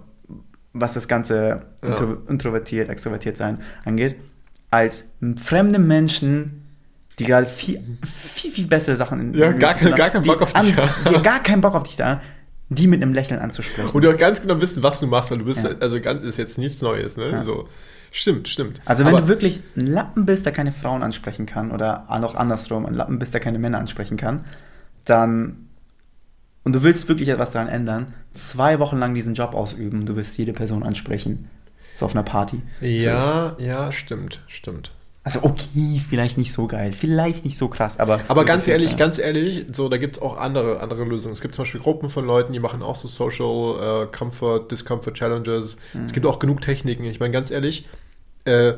was 0.73 0.95
das 0.95 1.09
ganze 1.09 1.62
Ja. 1.83 1.88
intro, 1.88 2.16
introvertiert, 2.28 2.88
extrovertiert 2.88 3.37
sein 3.37 3.59
angeht, 3.85 4.16
als 4.71 5.11
fremde 5.40 5.78
Menschen, 5.78 6.62
die 7.19 7.25
gerade 7.25 7.47
viel, 7.47 7.83
viel, 8.04 8.52
viel 8.52 8.66
bessere 8.69 8.95
Sachen 8.97 9.21
in 9.21 9.35
Ja, 9.35 9.52
gar 9.52 9.75
kein- 9.75 9.95
gar 9.95 10.11
keinen 10.11 10.23
Bock 10.25 10.40
auf 10.42 10.52
dich 10.52 10.73
an, 10.73 10.76
haben. 10.76 11.14
die 11.16 11.23
gar 11.23 11.42
keinen 11.42 11.61
Bock 11.61 11.75
auf 11.75 11.83
dich 11.83 11.97
da, 11.97 12.21
die 12.69 12.87
mit 12.87 13.02
einem 13.02 13.12
Lächeln 13.12 13.40
anzusprechen. 13.40 13.90
Und 13.90 14.02
die 14.02 14.09
auch 14.09 14.16
ganz 14.16 14.40
genau 14.40 14.61
wissen, 14.61 14.83
was 14.83 15.00
du 15.00 15.09
machst, 15.09 15.30
weil 15.33 15.38
du 15.38 15.45
bist, 15.45 15.64
Ja. 15.64 15.71
also 15.80 16.00
ganz, 16.00 16.23
ist 16.23 16.38
jetzt 16.38 16.57
nichts 16.57 16.80
Neues, 16.83 17.16
ne? 17.16 17.30
Ja. 17.30 17.42
So. 17.42 17.69
Stimmt, 18.12 18.49
stimmt. 18.49 18.80
Also 18.85 19.04
wenn 19.04 19.12
Aber- 19.14 19.23
du 19.23 19.28
wirklich 19.28 19.61
ein 19.76 19.87
Lappen 19.87 20.25
bist, 20.26 20.45
der 20.47 20.52
keine 20.52 20.73
Frauen 20.73 21.02
ansprechen 21.02 21.47
kann 21.47 21.71
oder 21.73 22.07
noch 22.21 22.35
andersrum, 22.37 22.87
ein 22.87 22.95
Lappen 22.95 23.19
bist, 23.19 23.35
der 23.35 23.40
keine 23.40 23.59
Männer 23.59 23.78
ansprechen 23.78 24.16
kann, 24.16 24.45
dann 25.04 25.69
und 26.64 26.75
du 26.75 26.83
willst 26.83 27.09
wirklich 27.09 27.28
etwas 27.28 27.50
daran 27.52 27.69
ändern, 27.69 28.12
zwei 28.35 28.78
Wochen 28.78 28.99
lang 28.99 29.14
diesen 29.14 29.35
Job 29.35 29.54
ausüben, 29.54 30.04
du 30.07 30.16
wirst 30.16 30.37
jede 30.38 30.52
Person 30.52 30.83
ansprechen. 30.83 31.49
So 31.97 32.07
auf 32.07 32.14
einer 32.14 32.23
Party. 32.23 32.62
Ja, 32.80 33.57
ja, 33.59 33.92
stimmt, 33.92 34.40
stimmt. 34.47 34.92
Also 35.23 35.40
okay, 35.42 36.00
vielleicht 36.09 36.38
nicht 36.38 36.52
so 36.52 36.66
geil, 36.66 36.95
vielleicht 36.95 37.45
nicht 37.45 37.59
so 37.59 37.69
krass, 37.69 37.99
aber. 37.99 38.21
Aber 38.28 38.45
ganz 38.47 38.66
ehrlich, 38.69 38.92
Ja. 38.92 38.97
ganz 38.97 39.19
ehrlich, 39.19 39.66
so, 39.73 39.90
da 39.90 39.99
gibt 39.99 40.16
es 40.16 40.23
auch 40.23 40.38
andere, 40.38 40.80
andere 40.80 41.04
Lösungen. 41.04 41.35
Es 41.35 41.42
gibt 41.42 41.54
zum 41.54 41.64
Beispiel 41.64 41.80
Gruppen 41.80 42.09
von 42.09 42.25
Leuten, 42.25 42.54
die 42.54 42.59
machen 42.59 42.83
auch 42.83 42.97
so 42.97 43.07
Social 43.07 44.04
äh, 44.04 44.16
Comfort, 44.16 44.69
Discomfort 44.71 45.12
Challenges. 45.14 45.76
Mhm. 45.92 46.04
Es 46.04 46.12
gibt 46.12 46.25
auch 46.25 46.38
genug 46.38 46.62
Techniken. 46.62 47.04
Ich 47.04 47.21
meine, 47.21 47.33
ganz 47.33 47.50
ehrlich, 47.50 47.87
äh, 48.45 48.73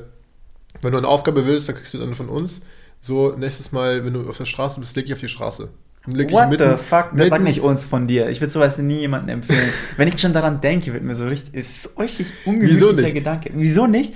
wenn 0.80 0.90
du 0.92 0.98
eine 0.98 1.06
Aufgabe 1.08 1.46
willst, 1.46 1.68
dann 1.68 1.76
kriegst 1.76 1.94
du 1.94 1.98
dann 1.98 2.14
von 2.14 2.28
uns. 2.28 2.62
So, 3.00 3.36
nächstes 3.36 3.70
Mal, 3.70 4.04
wenn 4.04 4.12
du 4.14 4.28
auf 4.28 4.38
der 4.38 4.44
Straße 4.46 4.80
bist, 4.80 4.96
leg 4.96 5.06
dich 5.06 5.12
auf 5.14 5.20
die 5.20 5.28
Straße. 5.28 5.68
Wirklich 6.06 6.32
What 6.32 6.50
mitten- 6.50 6.76
the 6.76 6.82
fuck? 6.82 7.12
Mitten- 7.12 7.30
sag 7.30 7.42
nicht 7.42 7.60
uns 7.60 7.86
von 7.86 8.06
dir. 8.08 8.28
Ich 8.28 8.40
würde 8.40 8.50
sowas 8.52 8.78
nie 8.78 9.00
jemandem 9.00 9.36
empfehlen. 9.40 9.68
Wenn 9.96 10.08
ich 10.08 10.18
schon 10.20 10.32
daran 10.32 10.60
denke, 10.60 10.92
wird 10.92 11.02
mir 11.04 11.14
so 11.14 11.26
richtig, 11.26 11.54
ist 11.54 11.98
richtig 11.98 12.32
ungemütlicher 12.44 12.96
Wieso? 12.96 13.12
Gedanke. 13.14 13.50
Wieso 13.54 13.86
nicht? 13.86 14.12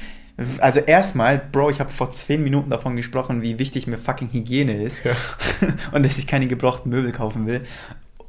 Also 0.59 0.81
erstmal, 0.81 1.38
Bro, 1.50 1.71
ich 1.71 1.81
habe 1.81 1.90
vor 1.90 2.11
zehn 2.11 2.43
Minuten 2.43 2.69
davon 2.71 2.95
gesprochen, 2.97 3.40
wie 3.40 3.59
wichtig 3.59 3.87
mir 3.87 3.97
fucking 3.99 4.28
Hygiene 4.33 4.83
ist 4.83 5.02
Ja. 5.05 5.12
und 5.93 6.05
dass 6.05 6.19
ich 6.19 6.26
keine 6.26 6.47
gebrauchten 6.47 6.90
Möbel 6.90 7.11
kaufen 7.12 7.47
will. 7.47 7.62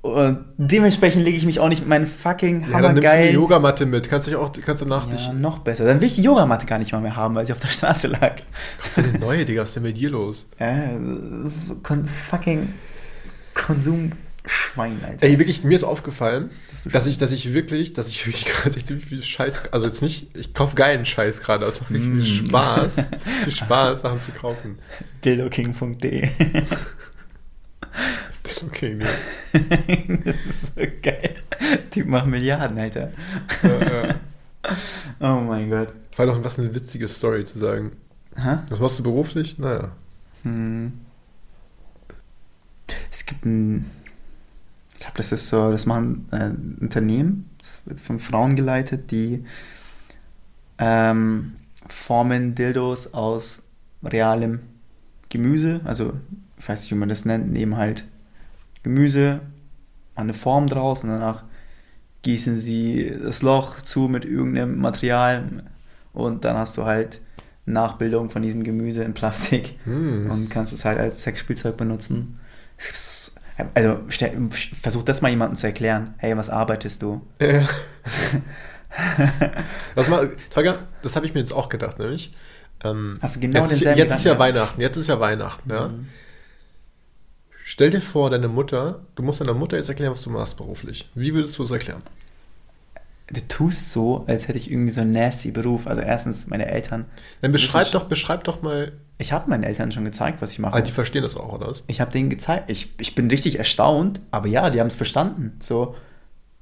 Und 0.03 0.45
dementsprechend 0.57 1.25
lege 1.25 1.35
ich 1.35 1.45
mich 1.45 1.59
auch 1.59 1.67
nicht 1.67 1.81
mit 1.81 1.89
meinen 1.89 2.07
fucking 2.07 2.61
Ja, 2.61 2.79
dann 2.79 2.93
nimmst 2.93 3.03
du 3.03 3.07
hammergeilen... 3.09 3.33
Yogamatte 3.33 3.85
mit. 3.85 4.07
Kannst 4.07 4.27
dich 4.27 4.37
auch, 4.37 4.51
kannst 4.65 4.83
danach 4.83 5.09
dich. 5.09 5.25
ja, 5.27 5.33
noch 5.33 5.59
besser. 5.59 5.83
Dann 5.83 5.99
will 5.99 6.07
ich 6.07 6.15
die 6.15 6.21
Yogamatte 6.21 6.65
gar 6.65 6.77
nicht 6.79 6.93
mal 6.93 7.01
mehr 7.01 7.15
haben, 7.17 7.35
weil 7.35 7.45
sie 7.45 7.51
auf 7.51 7.59
der 7.59 7.67
Straße 7.69 8.07
lag. 8.07 8.35
Kaufst 8.79 8.97
du 8.99 9.01
eine 9.01 9.19
neue, 9.19 9.43
Digga? 9.43 9.63
Was 9.63 9.69
ist 9.69 9.75
denn 9.77 9.83
mit 9.83 9.97
dir 9.97 10.11
los? 10.11 10.47
Äh, 10.59 10.91
kon 11.83 12.05
fucking 12.05 12.69
Konsumschwein, 13.65 15.03
Alter. 15.05 15.25
Ey, 15.25 15.39
wirklich, 15.39 15.63
mir 15.63 15.75
ist 15.75 15.83
aufgefallen, 15.83 16.49
Dass 16.71 16.83
du 16.83 16.89
dass 16.89 17.05
ich, 17.07 17.17
dass 17.17 17.31
ich 17.31 17.53
wirklich, 17.53 17.93
dass 17.93 18.07
ich 18.07 18.25
wirklich 18.25 18.45
gerade 18.53 18.83
ziemlich 18.83 19.05
viel 19.07 19.23
Scheiß, 19.23 19.71
also 19.71 19.87
jetzt 19.87 20.01
nicht, 20.01 20.35
ich 20.35 20.53
kaufe 20.53 20.75
geilen 20.75 21.05
Scheiß 21.05 21.41
gerade, 21.41 21.65
aber 21.65 21.73
es 21.73 21.81
macht 21.81 21.91
wirklich 21.91 22.25
viel 22.25 22.43
Mm. 22.43 22.45
Spaß, 22.49 22.97
es 22.97 23.25
macht 23.25 23.43
viel 23.43 23.53
Spaß, 23.53 24.01
Sachen 24.01 24.21
zu 24.21 24.31
kaufen. 24.31 24.77
dildoking.de. 25.25 26.29
Okay, 28.65 28.95
nee. 28.95 29.05
das 30.25 30.35
ist 30.45 30.75
so 30.75 30.81
geil. 31.01 31.35
Die 31.93 32.03
machen 32.03 32.31
Milliarden, 32.31 32.77
Alter. 32.79 33.11
Ja, 33.61 34.07
ja. 34.07 34.15
Oh 35.19 35.41
mein 35.41 35.69
Gott. 35.69 35.93
War 36.15 36.25
doch 36.25 36.43
was 36.43 36.57
eine 36.57 36.73
witzige 36.73 37.07
Story 37.07 37.45
zu 37.45 37.59
sagen. 37.59 37.91
Hä? 38.35 38.57
Was 38.69 38.79
machst 38.79 38.97
du 38.99 39.03
beruflich? 39.03 39.59
Naja. 39.59 39.91
Hm. 40.43 40.93
Es 43.11 43.25
gibt 43.25 43.45
ein, 43.45 43.85
ich 44.93 44.99
glaube, 44.99 45.17
das 45.17 45.31
ist 45.31 45.49
so, 45.49 45.71
das 45.71 45.85
machen 45.85 46.27
äh, 46.31 46.51
Unternehmen, 46.81 47.49
das 47.59 47.81
wird 47.85 47.99
von 47.99 48.19
Frauen 48.19 48.55
geleitet, 48.55 49.11
die 49.11 49.43
ähm, 50.77 51.55
formen 51.89 52.55
Dildos 52.55 53.13
aus 53.13 53.63
realem 54.03 54.59
Gemüse, 55.29 55.81
also 55.83 56.13
ich 56.59 56.67
weiß 56.67 56.81
nicht, 56.81 56.91
wie 56.91 56.95
man 56.95 57.09
das 57.09 57.25
nennt, 57.25 57.51
nehmen 57.51 57.77
halt 57.77 58.05
Gemüse, 58.83 59.41
machen 60.15 60.29
eine 60.29 60.33
Form 60.33 60.67
draus 60.67 61.03
und 61.03 61.09
danach 61.09 61.43
gießen 62.23 62.57
sie 62.57 63.13
das 63.23 63.41
Loch 63.41 63.81
zu 63.81 64.07
mit 64.07 64.25
irgendeinem 64.25 64.79
Material 64.79 65.63
und 66.13 66.45
dann 66.45 66.57
hast 66.57 66.77
du 66.77 66.85
halt 66.85 67.19
Nachbildung 67.65 68.29
von 68.29 68.41
diesem 68.41 68.63
Gemüse 68.63 69.03
in 69.03 69.13
Plastik 69.13 69.75
Hm. 69.83 70.31
und 70.31 70.49
kannst 70.49 70.73
es 70.73 70.85
halt 70.85 70.97
als 70.99 71.21
Sexspielzeug 71.23 71.75
benutzen. 71.77 72.39
Also 73.73 73.99
stell, 74.09 74.49
versuch 74.81 75.03
das 75.03 75.21
mal 75.21 75.29
jemandem 75.29 75.55
zu 75.55 75.65
erklären. 75.67 76.13
Hey, 76.17 76.37
was 76.37 76.49
arbeitest 76.49 77.01
du? 77.01 77.25
Ja. 77.41 77.65
Was 79.95 80.07
mal, 80.07 80.35
Tolga, 80.51 80.79
das 81.03 81.15
habe 81.15 81.25
ich 81.27 81.33
mir 81.35 81.39
jetzt 81.41 81.51
auch 81.53 81.69
gedacht, 81.69 81.99
nämlich. 81.99 82.31
Ähm, 82.83 83.17
Hast 83.21 83.35
du 83.35 83.39
genau 83.41 83.61
jetzt, 83.61 83.71
ist- 83.73 83.79
denselben 83.81 83.99
jetzt 83.99 84.15
ist 84.17 84.25
ja 84.25 84.33
Gedanken 84.33 84.55
Weihnachten, 84.55 84.81
jetzt 84.81 84.97
ist 84.97 85.07
ja 85.07 85.19
Weihnachten, 85.19 85.69
ja. 85.69 85.87
Mhm. 85.89 86.07
Stell 87.63 87.89
dir 87.91 88.01
vor, 88.01 88.29
deine 88.29 88.47
Mutter, 88.47 89.01
du 89.15 89.23
musst 89.23 89.41
deiner 89.41 89.53
Mutter 89.53 89.77
jetzt 89.77 89.89
erklären, 89.89 90.11
was 90.13 90.21
du 90.21 90.29
machst 90.29 90.57
beruflich. 90.57 91.09
Wie 91.15 91.33
würdest 91.33 91.57
du 91.59 91.63
es 91.63 91.71
erklären? 91.71 92.01
Du 93.31 93.41
tust 93.47 93.91
so, 93.91 94.23
als 94.27 94.47
hätte 94.47 94.57
ich 94.57 94.71
irgendwie 94.71 94.91
so 94.91 95.01
einen 95.01 95.11
nasty 95.11 95.51
Beruf. 95.51 95.85
Also 95.85 96.01
erstens, 96.01 96.47
meine 96.47 96.67
Eltern. 96.67 97.05
Dann 97.41 97.51
beschreib 97.51 97.91
doch, 97.91 98.05
beschreib 98.05 98.45
doch 98.45 98.61
mal, 98.61 98.93
Ich 99.17 99.33
habe 99.33 99.49
meinen 99.49 99.63
Eltern 99.63 99.91
schon 99.91 100.05
gezeigt, 100.05 100.41
was 100.41 100.51
ich 100.51 100.59
mache. 100.59 100.75
ah, 100.75 100.81
die 100.81 100.91
verstehen 100.91 101.23
das 101.23 101.35
auch, 101.35 101.51
oder 101.51 101.67
was? 101.67 101.83
Ich 101.87 101.99
habe 101.99 102.11
denen 102.11 102.29
gezeigt. 102.29 102.69
Ich, 102.69 102.93
ich 102.99 103.15
bin 103.15 103.29
richtig 103.29 103.57
erstaunt, 103.59 104.21
aber 104.31 104.47
ja, 104.47 104.69
die 104.69 104.79
haben 104.79 104.87
es 104.87 104.95
verstanden. 104.95 105.57
So, 105.59 105.95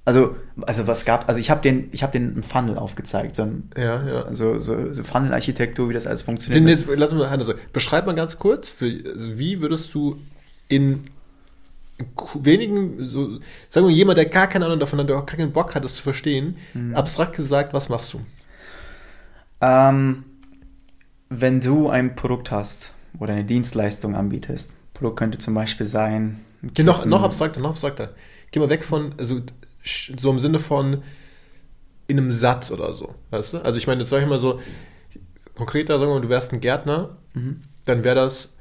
also, 0.06 0.36
also 0.62 0.88
was 0.88 1.06
gab, 1.06 1.28
also 1.28 1.40
ich 1.40 1.50
habe 1.52 1.62
den, 1.62 1.90
ich 1.92 2.04
habe 2.04 2.14
den 2.14 2.34
einen 2.34 2.44
Funnel 2.44 2.78
aufgezeigt, 2.78 3.36
so, 3.36 3.44
ein, 3.44 3.70
Ja, 3.76 4.04
ja. 4.08 4.22
also 4.24 4.60
so, 4.60 4.94
so 4.94 5.04
Funnel-Architektur, 5.04 5.90
wie 5.90 5.94
das 5.94 6.08
alles 6.08 6.22
funktioniert. 6.24 6.64
Den 6.64 6.68
jetzt, 6.68 6.86
lass 6.96 7.14
mal 7.14 7.26
also, 7.26 7.54
beschreib 7.74 8.06
mal 8.06 8.14
ganz 8.16 8.40
kurz, 8.40 8.70
für, 8.70 8.86
also 8.86 9.38
wie 9.38 9.62
würdest 9.62 9.94
du 9.94 10.18
in 10.68 11.04
wenigen, 12.36 13.04
so, 13.06 13.40
sagen 13.70 13.88
wir 13.88 13.94
jemand, 13.94 14.18
der 14.18 14.26
gar 14.26 14.48
keine 14.48 14.66
Ahnung 14.66 14.80
davon 14.80 15.00
hat, 15.00 15.08
der 15.10 15.18
auch 15.18 15.26
keinen 15.26 15.52
Bock 15.54 15.76
hat, 15.76 15.84
das 15.84 15.96
zu 15.96 16.04
verstehen, 16.04 16.58
Mhm. 16.74 16.96
abstrakt 16.96 17.36
gesagt, 17.36 17.74
was 17.74 17.90
machst 17.90 18.14
du? 18.14 18.22
Ähm, 19.62 20.24
wenn 21.30 21.62
du 21.62 21.90
ein 21.90 22.16
Produkt 22.16 22.52
hast 22.52 22.94
oder 23.20 23.34
eine 23.34 23.46
Dienstleistung 23.46 24.16
anbietest, 24.16 24.72
Produkt 24.94 25.18
könnte 25.18 25.38
zum 25.38 25.54
Beispiel 25.54 25.86
sein. 25.86 26.40
ein 26.62 26.72
Geh 26.74 26.84
noch, 26.84 27.06
noch 27.06 27.24
abstrakter, 27.24 27.60
noch 27.60 27.72
abstrakter. 27.72 28.14
Geh 28.52 28.60
mal 28.60 28.70
weg 28.70 28.84
von, 28.84 29.14
also 29.18 29.42
so 29.84 30.32
im 30.32 30.40
Sinne 30.40 30.60
von 30.60 31.04
in 32.08 32.18
einem 32.20 32.32
Satz 32.32 32.72
oder 32.72 32.94
so, 32.94 33.16
weißt 33.32 33.54
du? 33.56 33.58
Also 33.60 33.78
ich 33.78 33.88
meine, 33.88 34.02
jetzt 34.02 34.10
sag 34.10 34.22
ich 34.22 34.28
mal 34.30 34.40
so, 34.40 34.60
konkreter, 35.56 35.98
sagen 35.98 36.12
wir 36.12 36.16
mal, 36.16 36.22
du 36.22 36.30
wärst 36.30 36.54
ein 36.54 36.62
Gärtner, 36.62 37.18
Mhm. 37.34 37.62
dann 37.86 38.04
wäre 38.04 38.16
das, 38.16 38.54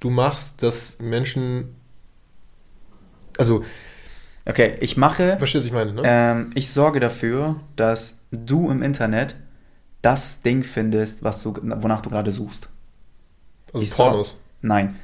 du 0.00 0.10
machst, 0.10 0.62
dass 0.62 0.98
Menschen, 1.00 1.74
also, 3.38 3.64
Okay, 4.44 4.76
ich 4.80 4.96
mache, 4.96 5.36
verstehst 5.36 5.64
du, 5.64 5.68
ich 5.68 5.74
meine, 5.74 5.92
ne? 5.92 6.02
ähm, 6.04 6.50
ich 6.54 6.70
sorge 6.70 7.00
dafür, 7.00 7.56
dass 7.76 8.16
du 8.30 8.70
im 8.70 8.82
Internet 8.82 9.36
das 10.00 10.40
Ding 10.40 10.62
findest, 10.62 11.22
was 11.22 11.42
du, 11.42 11.54
wonach 11.62 12.00
du 12.00 12.08
gerade 12.08 12.32
suchst. 12.32 12.68
also 13.74 13.84
ich 13.84 13.90
Pornos. 13.90 14.40
Nein. 14.62 14.96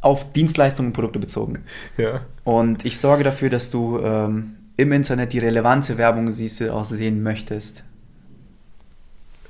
Auf 0.00 0.32
Dienstleistungen 0.32 0.88
und 0.88 0.92
Produkte 0.94 1.18
bezogen. 1.18 1.64
Ja. 1.98 2.22
Und 2.44 2.86
ich 2.86 2.98
sorge 2.98 3.24
dafür, 3.24 3.50
dass 3.50 3.70
du 3.70 3.98
ähm, 4.00 4.56
im 4.78 4.92
Internet 4.92 5.34
die 5.34 5.38
relevante 5.38 5.98
Werbung 5.98 6.30
siehst, 6.30 6.60
die 6.60 6.64
du 6.64 6.72
auch 6.72 6.86
sehen 6.86 7.22
möchtest. 7.22 7.82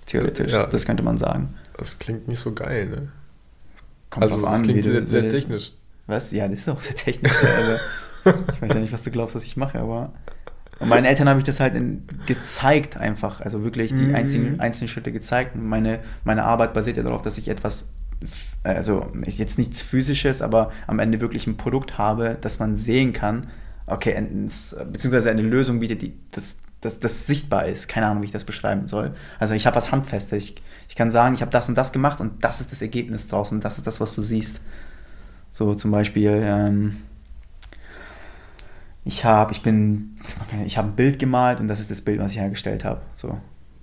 Theoretisch, 0.06 0.52
Ja. 0.52 0.66
das 0.66 0.84
könnte 0.84 1.02
man 1.04 1.16
sagen. 1.18 1.54
Das 1.78 1.98
klingt 1.98 2.26
nicht 2.26 2.40
so 2.40 2.52
geil, 2.52 2.86
ne? 2.88 3.08
Kommt 4.10 4.24
also, 4.24 4.36
drauf 4.40 4.50
das 4.50 4.58
an, 4.58 4.62
klingt 4.64 4.78
wie 4.78 4.82
sehr, 4.90 5.06
sehr 5.06 5.30
technisch. 5.30 5.72
Was? 6.06 6.30
Ja, 6.32 6.48
das 6.48 6.60
ist 6.60 6.68
auch 6.68 6.80
sehr 6.80 6.96
technisch. 6.96 7.32
also, 7.42 7.76
ich 8.52 8.62
weiß 8.62 8.74
ja 8.74 8.80
nicht, 8.80 8.92
was 8.92 9.02
du 9.02 9.10
glaubst, 9.10 9.34
was 9.34 9.44
ich 9.44 9.56
mache, 9.56 9.78
aber. 9.80 10.12
Und 10.78 10.88
meinen 10.88 11.06
Eltern 11.06 11.28
habe 11.28 11.38
ich 11.38 11.44
das 11.44 11.58
halt 11.58 11.74
in, 11.74 12.04
gezeigt 12.26 12.96
einfach. 12.98 13.40
Also 13.40 13.64
wirklich 13.64 13.94
die 13.94 14.04
Mhm. 14.08 14.14
einzelnen, 14.14 14.60
einzelnen 14.60 14.88
Schritte 14.88 15.10
gezeigt. 15.10 15.54
Und 15.54 15.66
meine, 15.66 16.00
meine 16.24 16.44
Arbeit 16.44 16.74
basiert 16.74 16.98
ja 16.98 17.02
darauf, 17.02 17.22
dass 17.22 17.38
ich 17.38 17.48
etwas, 17.48 17.88
also 18.62 19.10
jetzt 19.24 19.58
nichts 19.58 19.80
physisches, 19.82 20.42
aber 20.42 20.70
am 20.86 20.98
Ende 20.98 21.20
wirklich 21.20 21.46
ein 21.46 21.56
Produkt 21.56 21.96
habe, 21.96 22.36
das 22.40 22.58
man 22.58 22.76
sehen 22.76 23.12
kann. 23.14 23.46
Okay, 23.86 24.14
beziehungsweise 24.92 25.30
eine 25.30 25.42
Lösung 25.42 25.80
bietet, 25.80 26.02
die 26.02 26.14
das, 26.32 26.56
das, 26.82 27.00
das 27.00 27.26
sichtbar 27.26 27.64
ist. 27.66 27.88
Keine 27.88 28.06
Ahnung, 28.08 28.22
wie 28.22 28.26
ich 28.26 28.32
das 28.32 28.44
beschreiben 28.44 28.86
soll. 28.86 29.12
Also 29.38 29.54
ich 29.54 29.66
habe 29.66 29.76
was 29.76 29.92
Handfestes. 29.92 30.44
Ich, 30.44 30.56
ich 30.88 30.94
kann 30.94 31.10
sagen, 31.10 31.34
ich 31.34 31.40
habe 31.40 31.50
das 31.52 31.68
und 31.70 31.74
das 31.76 31.90
gemacht 31.92 32.20
und 32.20 32.44
das 32.44 32.60
ist 32.60 32.70
das 32.70 32.82
Ergebnis 32.82 33.28
draus 33.28 33.50
und 33.50 33.64
das 33.64 33.78
ist 33.78 33.86
das, 33.86 33.98
was 34.00 34.14
du 34.14 34.20
siehst. 34.22 34.60
So 35.56 35.74
zum 35.74 35.90
Beispiel, 35.90 36.42
ähm, 36.44 36.98
ich 39.06 39.24
habe, 39.24 39.52
ich 39.52 39.62
bin, 39.62 40.18
ich 40.66 40.76
habe 40.76 40.88
ein 40.88 40.96
Bild 40.96 41.18
gemalt 41.18 41.60
und 41.60 41.68
das 41.68 41.80
ist 41.80 41.90
das 41.90 42.02
Bild, 42.02 42.20
was 42.20 42.32
ich 42.32 42.38
hergestellt 42.38 42.84
habe. 42.84 43.00
So, 43.14 43.40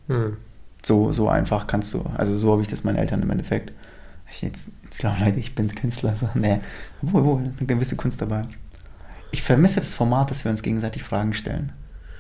Hm. 0.08 0.38
so, 0.84 1.12
so 1.12 1.30
einfach 1.30 1.66
kannst 1.66 1.92
du, 1.96 2.06
also 2.16 2.38
so 2.38 2.52
habe 2.52 2.62
ich 2.62 2.68
das 2.68 2.84
meinen 2.84 2.98
Eltern 2.98 3.24
im 3.24 3.32
Endeffekt. 3.32 3.74
Ich 4.30 4.44
jetzt, 4.44 4.72
jetzt 4.84 5.00
glaube 5.00 5.18
Leute, 5.26 5.40
ich 5.40 5.56
bin 5.56 5.68
Künstler. 5.74 6.16
So, 6.16 6.30
nee, 6.36 6.60
wohl, 7.02 7.24
wohl, 7.26 7.42
da 7.42 7.50
ist 7.50 7.58
eine 7.58 7.66
gewisse 7.66 7.96
Kunst 7.96 8.22
dabei. 8.22 8.44
Ich 9.32 9.42
vermisse 9.42 9.80
das 9.80 9.96
Format, 9.96 10.30
dass 10.30 10.44
wir 10.46 10.52
uns 10.52 10.62
gegenseitig 10.62 11.02
Fragen 11.02 11.34
stellen. 11.34 11.72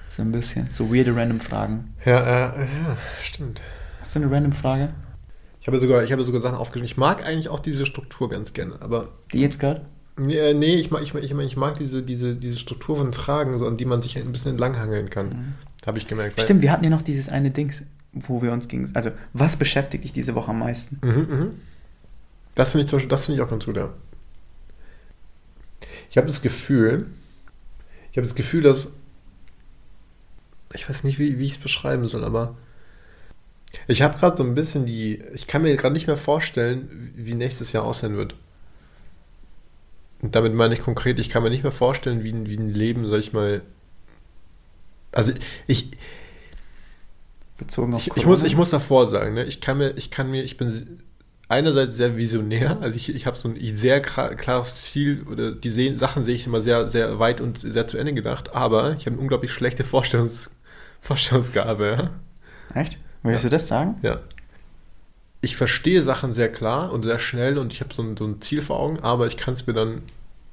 So 0.07 0.23
ein 0.23 0.31
bisschen, 0.31 0.65
so 0.71 0.91
weirde 0.91 1.15
random 1.15 1.39
Fragen. 1.39 1.93
Ja, 2.05 2.21
äh, 2.55 2.61
ja, 2.61 2.97
stimmt. 3.21 3.61
Hast 4.01 4.15
du 4.15 4.19
eine 4.19 4.31
random 4.31 4.53
Frage? 4.53 4.89
Ich 5.63 5.67
habe 5.67 5.79
sogar, 5.79 6.03
ich 6.03 6.11
habe 6.11 6.25
sogar 6.25 6.41
Sachen 6.41 6.57
aufgeschrieben. 6.57 6.85
Ich 6.85 6.97
mag 6.97 7.25
eigentlich 7.25 7.47
auch 7.47 7.61
diese 7.61 7.85
Struktur 7.85 8.27
ganz 8.29 8.51
gerne, 8.51 8.81
aber 8.81 9.07
Die 9.31 9.39
jetzt 9.39 9.61
gerade? 9.61 9.85
nee, 10.17 10.35
äh, 10.37 10.53
nee 10.53 10.75
ich, 10.75 10.91
mag, 10.91 11.01
ich, 11.03 11.13
mag- 11.13 11.23
ich, 11.23 11.31
ich 11.31 11.55
mag 11.55 11.77
diese, 11.77 12.03
diese, 12.03 12.35
diese 12.35 12.59
Struktur 12.59 12.97
von 12.97 13.13
Tragen, 13.13 13.57
so, 13.57 13.65
an 13.65 13.77
die 13.77 13.85
man 13.85 14.01
sich 14.01 14.17
ein 14.17 14.29
bisschen 14.29 14.51
entlanghangeln 14.51 15.09
kann. 15.09 15.55
Habe 15.85 15.99
ich 15.99 16.07
gemerkt. 16.09 16.41
Stimmt, 16.41 16.63
wir 16.63 16.69
hatten 16.69 16.83
ja 16.83 16.89
noch 16.89 17.01
dieses 17.01 17.29
eine 17.29 17.49
Dings, 17.49 17.83
wo 18.11 18.41
wir 18.41 18.51
uns 18.51 18.67
gegen. 18.67 18.91
Also, 18.93 19.11
was 19.31 19.55
beschäftigt 19.55 20.03
dich 20.03 20.11
diese 20.11 20.35
Woche 20.35 20.49
am 20.51 20.59
meisten? 20.59 20.99
Mhm, 21.01 21.27
mhm. 21.37 21.49
Das 22.55 22.71
finde 22.71 22.83
ich, 22.83 22.89
zum 22.89 22.97
Beispiel- 22.97 23.09
das 23.09 23.25
finde 23.25 23.39
ich 23.39 23.45
auch 23.47 23.49
ganz 23.49 23.65
gut, 23.65 23.77
ja. 23.77 23.93
Ich 26.09 26.17
habe 26.17 26.27
das 26.27 26.41
Gefühl, 26.41 27.05
ich 28.11 28.17
habe 28.17 28.27
das 28.27 28.35
Gefühl, 28.35 28.63
dass, 28.63 28.91
ich 30.73 30.89
weiß 30.89 31.05
nicht, 31.05 31.19
wie, 31.19 31.39
wie 31.39 31.45
ich 31.45 31.51
es 31.53 31.57
beschreiben 31.57 32.05
soll, 32.09 32.25
aber 32.25 32.57
ich 33.87 34.01
habe 34.01 34.17
gerade 34.17 34.37
so 34.37 34.43
ein 34.43 34.55
bisschen 34.55 34.85
die, 34.85 35.21
ich 35.33 35.47
kann 35.47 35.61
mir 35.63 35.75
gerade 35.75 35.93
nicht 35.93 36.07
mehr 36.07 36.17
vorstellen, 36.17 37.11
wie 37.15 37.33
nächstes 37.35 37.71
Jahr 37.73 37.83
aussehen 37.83 38.15
wird. 38.17 38.35
Und 40.21 40.35
damit 40.35 40.53
meine 40.53 40.73
ich 40.73 40.79
konkret, 40.79 41.19
ich 41.19 41.29
kann 41.29 41.43
mir 41.43 41.49
nicht 41.49 41.63
mehr 41.63 41.71
vorstellen, 41.71 42.23
wie, 42.23 42.31
ein- 42.31 42.47
wie 42.49 42.55
ein 42.57 42.69
Leben, 42.73 43.07
sag 43.09 43.19
ich 43.19 43.33
mal, 43.33 43.61
also 45.11 45.31
ich, 45.67 45.91
Bezogen 47.57 47.93
auf 47.93 48.07
ich, 48.07 48.17
ich, 48.17 48.25
muss, 48.25 48.43
ich 48.43 48.55
muss 48.55 48.71
davor 48.71 49.07
sagen, 49.07 49.35
ne? 49.35 49.43
ich 49.43 49.61
kann 49.61 49.77
mir, 49.77 49.91
ich 49.91 50.09
kann 50.09 50.31
mir, 50.31 50.43
ich 50.43 50.57
bin 50.57 51.01
einerseits 51.49 51.95
sehr 51.95 52.17
visionär, 52.17 52.79
also 52.81 52.95
ich, 52.95 53.13
ich 53.13 53.27
habe 53.27 53.37
so 53.37 53.47
ein 53.49 53.57
sehr 53.77 54.01
klares 54.01 54.81
Ziel 54.81 55.23
oder 55.29 55.51
die 55.51 55.69
sehen, 55.69 55.97
Sachen 55.97 56.23
sehe 56.23 56.35
ich 56.35 56.47
immer 56.47 56.61
sehr, 56.61 56.87
sehr 56.87 57.19
weit 57.19 57.41
und 57.41 57.59
sehr 57.59 57.87
zu 57.87 57.97
Ende 57.97 58.13
gedacht, 58.13 58.55
aber 58.55 58.93
ich 58.97 59.05
habe 59.05 59.11
eine 59.11 59.19
unglaublich 59.19 59.51
schlechte 59.51 59.83
Vorstellungs, 59.83 60.51
Vorstellungsgabe. 61.01 62.09
Ja. 62.73 62.81
Echt? 62.81 62.97
Würdest 63.23 63.45
ja. 63.45 63.49
du 63.49 63.55
das 63.55 63.67
sagen? 63.67 63.95
Ja. 64.01 64.19
Ich 65.41 65.57
verstehe 65.57 66.03
Sachen 66.03 66.33
sehr 66.33 66.51
klar 66.51 66.91
und 66.91 67.03
sehr 67.03 67.19
schnell 67.19 67.57
und 67.57 67.73
ich 67.73 67.81
habe 67.81 67.93
so 67.93 68.01
ein, 68.01 68.15
so 68.15 68.25
ein 68.25 68.41
Ziel 68.41 68.61
vor 68.61 68.79
Augen, 68.79 68.99
aber 68.99 69.27
ich 69.27 69.37
kann 69.37 69.53
es 69.53 69.67
mir 69.67 69.73
dann, 69.73 70.03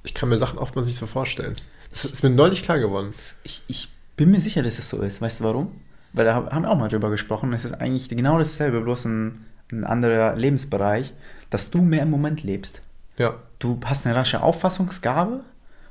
ich 0.03 0.15
kann 0.15 0.29
mir 0.29 0.39
Sachen 0.39 0.59
oftmals 0.59 0.87
nicht 0.87 0.99
so 0.99 1.07
vorstellen. 1.07 1.55
Das 1.91 2.05
ist 2.05 2.23
mir 2.23 2.31
neulich 2.31 2.63
klar 2.63 2.79
geworden. 2.79 3.11
Ich, 3.45 3.63
ich 3.69 3.89
bin 4.17 4.31
mir 4.31 4.41
sicher, 4.41 4.63
dass 4.63 4.79
es 4.79 4.89
so 4.89 5.01
ist. 5.03 5.21
Weißt 5.21 5.41
du 5.41 5.45
warum? 5.45 5.73
Weil 6.13 6.25
da 6.25 6.35
haben 6.35 6.63
wir 6.63 6.71
auch 6.71 6.77
mal 6.79 6.89
drüber 6.89 7.11
gesprochen. 7.11 7.53
Es 7.53 7.65
ist 7.65 7.75
eigentlich 7.75 8.09
genau 8.09 8.39
dasselbe, 8.39 8.81
bloß 8.81 9.07
ein, 9.07 9.45
ein 9.73 9.85
anderer 9.85 10.37
Lebensbereich, 10.37 11.13
dass 11.51 11.71
du 11.71 11.83
mehr 11.83 12.03
im 12.03 12.11
Moment 12.11 12.43
lebst. 12.43 12.83
Ja. 13.17 13.35
Du 13.59 13.79
hast 13.85 14.07
eine 14.07 14.17
rasche 14.17 14.43
Auffassungsgabe 14.43 15.41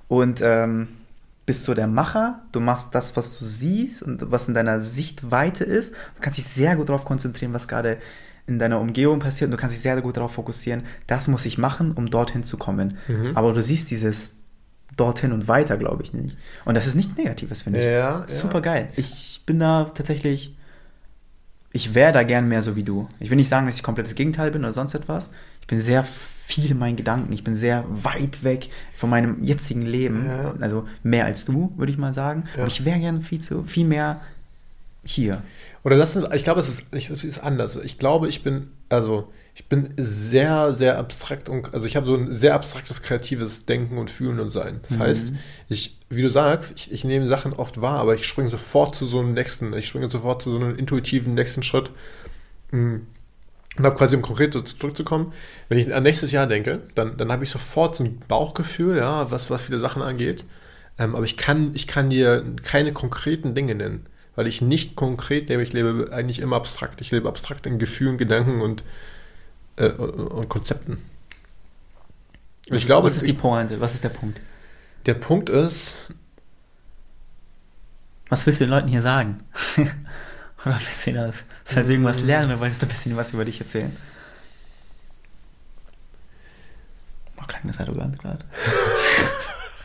und 0.08 0.42
ähm, 0.42 0.88
bist 1.50 1.64
so 1.64 1.74
der 1.74 1.88
Macher. 1.88 2.44
Du 2.52 2.60
machst 2.60 2.94
das, 2.94 3.18
was 3.18 3.40
du 3.40 3.44
siehst 3.44 4.04
und 4.04 4.32
was 4.32 4.48
in 4.48 4.54
deiner 4.54 4.80
Sichtweite 4.80 5.64
ist. 5.64 5.94
Du 5.94 6.22
kannst 6.22 6.38
dich 6.38 6.46
sehr 6.46 6.76
gut 6.76 6.90
darauf 6.90 7.06
konzentrieren, 7.06 7.56
was 7.56 7.68
gerade 7.68 7.98
in 8.46 8.60
deiner 8.60 8.80
Umgebung 8.80 9.18
passiert 9.18 9.48
und 9.48 9.52
du 9.54 9.58
kannst 9.58 9.76
dich 9.76 9.82
sehr 9.82 10.00
gut 10.00 10.16
darauf 10.16 10.32
fokussieren, 10.32 10.84
das 11.08 11.28
muss 11.28 11.46
ich 11.46 11.58
machen, 11.58 11.92
um 11.94 12.12
dorthin 12.12 12.44
zu 12.44 12.58
kommen. 12.58 13.00
Mhm. 13.08 13.36
Aber 13.36 13.54
du 13.54 13.64
siehst 13.64 13.90
dieses 13.90 14.36
dorthin 14.96 15.32
und 15.32 15.48
weiter, 15.48 15.78
glaube 15.78 16.04
ich 16.04 16.14
nicht. 16.14 16.38
Und 16.66 16.76
das 16.76 16.86
ist 16.86 16.94
nichts 16.94 17.18
Negatives, 17.18 17.64
finde 17.64 17.80
ich. 17.80 17.86
Ja, 17.88 18.26
Super 18.28 18.56
ja. 18.56 18.60
geil. 18.60 18.90
Ich 18.96 19.42
bin 19.48 19.58
da 19.58 19.86
tatsächlich, 19.86 20.56
ich 21.72 21.96
wäre 21.96 22.14
da 22.14 22.22
gern 22.22 22.48
mehr 22.48 22.62
so 22.62 22.76
wie 22.76 22.84
du. 22.84 23.08
Ich 23.20 23.32
will 23.32 23.38
nicht 23.38 23.50
sagen, 23.50 23.66
dass 23.66 23.76
ich 23.76 23.84
komplett 23.84 24.06
das 24.06 24.14
Gegenteil 24.14 24.52
bin 24.52 24.64
oder 24.64 24.74
sonst 24.74 24.94
etwas. 24.94 25.32
Ich 25.62 25.68
bin 25.68 25.80
sehr 25.80 26.06
viel 26.50 26.70
in 26.70 26.80
meinen 26.80 26.96
Gedanken. 26.96 27.32
Ich 27.32 27.44
bin 27.44 27.54
sehr 27.54 27.86
weit 27.90 28.44
weg 28.44 28.70
von 28.96 29.10
meinem 29.10 29.44
jetzigen 29.44 29.86
Leben. 29.86 30.26
Ja. 30.28 30.56
Also 30.60 30.88
mehr 31.04 31.26
als 31.26 31.46
du, 31.46 31.72
würde 31.78 31.92
ich 31.92 31.98
mal 31.98 32.12
sagen. 32.12 32.46
Aber 32.56 32.68
ich 32.68 32.86
wäre 32.86 33.00
gern 33.00 33.22
viel, 33.22 33.40
zu, 33.40 33.64
viel 33.64 33.86
mehr 33.86 34.22
hier. 35.04 35.44
Oder 35.84 35.96
lass 35.96 36.16
uns, 36.16 36.28
ich 36.34 36.44
glaube, 36.44 36.60
es 36.60 36.70
ist, 36.70 36.88
es 36.92 37.24
ist 37.24 37.40
anders. 37.40 37.76
Ich 37.76 38.00
glaube, 38.00 38.28
ich 38.28 38.42
bin, 38.42 38.72
also 38.90 39.32
ich 39.54 39.66
bin 39.66 39.94
sehr, 39.98 40.74
sehr 40.74 40.98
abstrakt 40.98 41.50
und 41.50 41.74
also 41.74 41.86
ich 41.86 41.96
habe 41.96 42.08
so 42.08 42.16
ein 42.16 42.34
sehr 42.34 42.56
abstraktes 42.56 43.04
kreatives 43.04 43.66
Denken 43.66 44.00
und 44.00 44.10
Fühlen 44.10 44.40
und 44.40 44.50
Sein. 44.50 44.80
Das 44.88 44.98
mhm. 44.98 45.02
heißt, 45.02 45.34
ich, 45.70 45.98
wie 46.10 46.24
du 46.24 46.32
sagst, 46.32 46.74
ich, 46.76 46.92
ich 46.92 47.04
nehme 47.04 47.28
Sachen 47.28 47.54
oft 47.54 47.80
wahr, 47.80 48.00
aber 48.00 48.16
ich 48.16 48.26
springe 48.26 48.50
sofort 48.50 48.96
zu 48.96 49.06
so 49.06 49.20
einem 49.20 49.34
nächsten, 49.34 49.72
ich 49.74 49.88
springe 49.88 50.10
sofort 50.10 50.42
zu 50.42 50.50
so 50.50 50.58
einem 50.58 50.76
intuitiven 50.76 51.36
nächsten 51.36 51.62
Schritt. 51.62 51.92
Mm. 52.72 52.98
Und 53.78 53.86
habe 53.86 53.96
quasi, 53.96 54.16
um 54.16 54.22
konkret 54.22 54.54
zurückzukommen, 54.54 55.32
wenn 55.70 55.78
ich 55.78 55.94
an 55.94 56.04
nächstes 56.04 56.32
Jahr 56.32 56.48
denke, 56.48 56.82
dann, 56.96 57.16
dann 57.18 57.32
habe 57.32 57.44
ich 57.44 57.50
sofort 57.50 57.96
so 57.96 58.04
ein 58.04 58.20
Bauchgefühl, 58.28 58.98
ja, 58.98 59.32
was, 59.32 59.50
was 59.50 59.64
viele 59.64 59.80
Sachen 59.80 60.02
angeht. 60.02 60.44
Ähm, 60.98 61.16
aber 61.16 61.24
ich 61.24 61.38
kann, 61.38 61.72
ich 61.76 61.88
kann 61.88 62.10
dir 62.10 62.44
keine 62.64 62.92
konkreten 62.92 63.54
Dinge 63.54 63.76
nennen, 63.76 64.08
weil 64.36 64.48
ich 64.48 64.62
nicht 64.62 64.96
konkret 64.96 65.50
lebe, 65.50 65.64
ich 65.64 65.72
lebe 65.72 66.10
eigentlich 66.12 66.40
immer 66.40 66.58
abstrakt. 66.58 67.00
Ich 67.00 67.12
lebe 67.12 67.30
abstrakt 67.30 67.68
in 67.68 67.80
Gefühlen, 67.80 68.18
Gedanken 68.18 68.62
und 68.62 68.84
äh, 69.80 69.90
und 69.90 70.50
Konzepten. 70.50 70.98
Und 72.70 72.78
ich 72.78 72.86
glaube, 72.86 73.08
was 73.08 73.16
ist 73.16 73.26
die 73.26 73.34
Pointe? 73.34 73.80
Was 73.80 73.96
ist 73.96 74.04
der 74.04 74.10
Punkt? 74.10 74.40
Der 75.06 75.16
Punkt 75.16 75.50
ist. 75.50 76.14
Was 78.28 78.46
willst 78.46 78.60
du 78.60 78.66
den 78.66 78.72
Leuten 78.72 78.88
hier 78.90 79.02
sagen? 79.02 79.38
oder 80.66 80.76
ein 80.76 80.84
bisschen 80.84 81.16
das? 81.16 81.46
Soll 81.64 81.86
sie 81.86 81.94
irgendwas 81.94 82.22
lernen 82.22 82.52
oder 82.52 82.62
willst 82.62 82.82
du 82.82 82.86
ein 82.86 82.90
bisschen 82.90 83.16
was 83.16 83.34
über 83.34 83.46
dich 83.46 83.60
erzählen? 83.60 83.96
Oh, 87.38 87.46
klang 87.48 87.62
das 87.66 87.80
arrogant 87.80 88.20
gerade. 88.20 88.44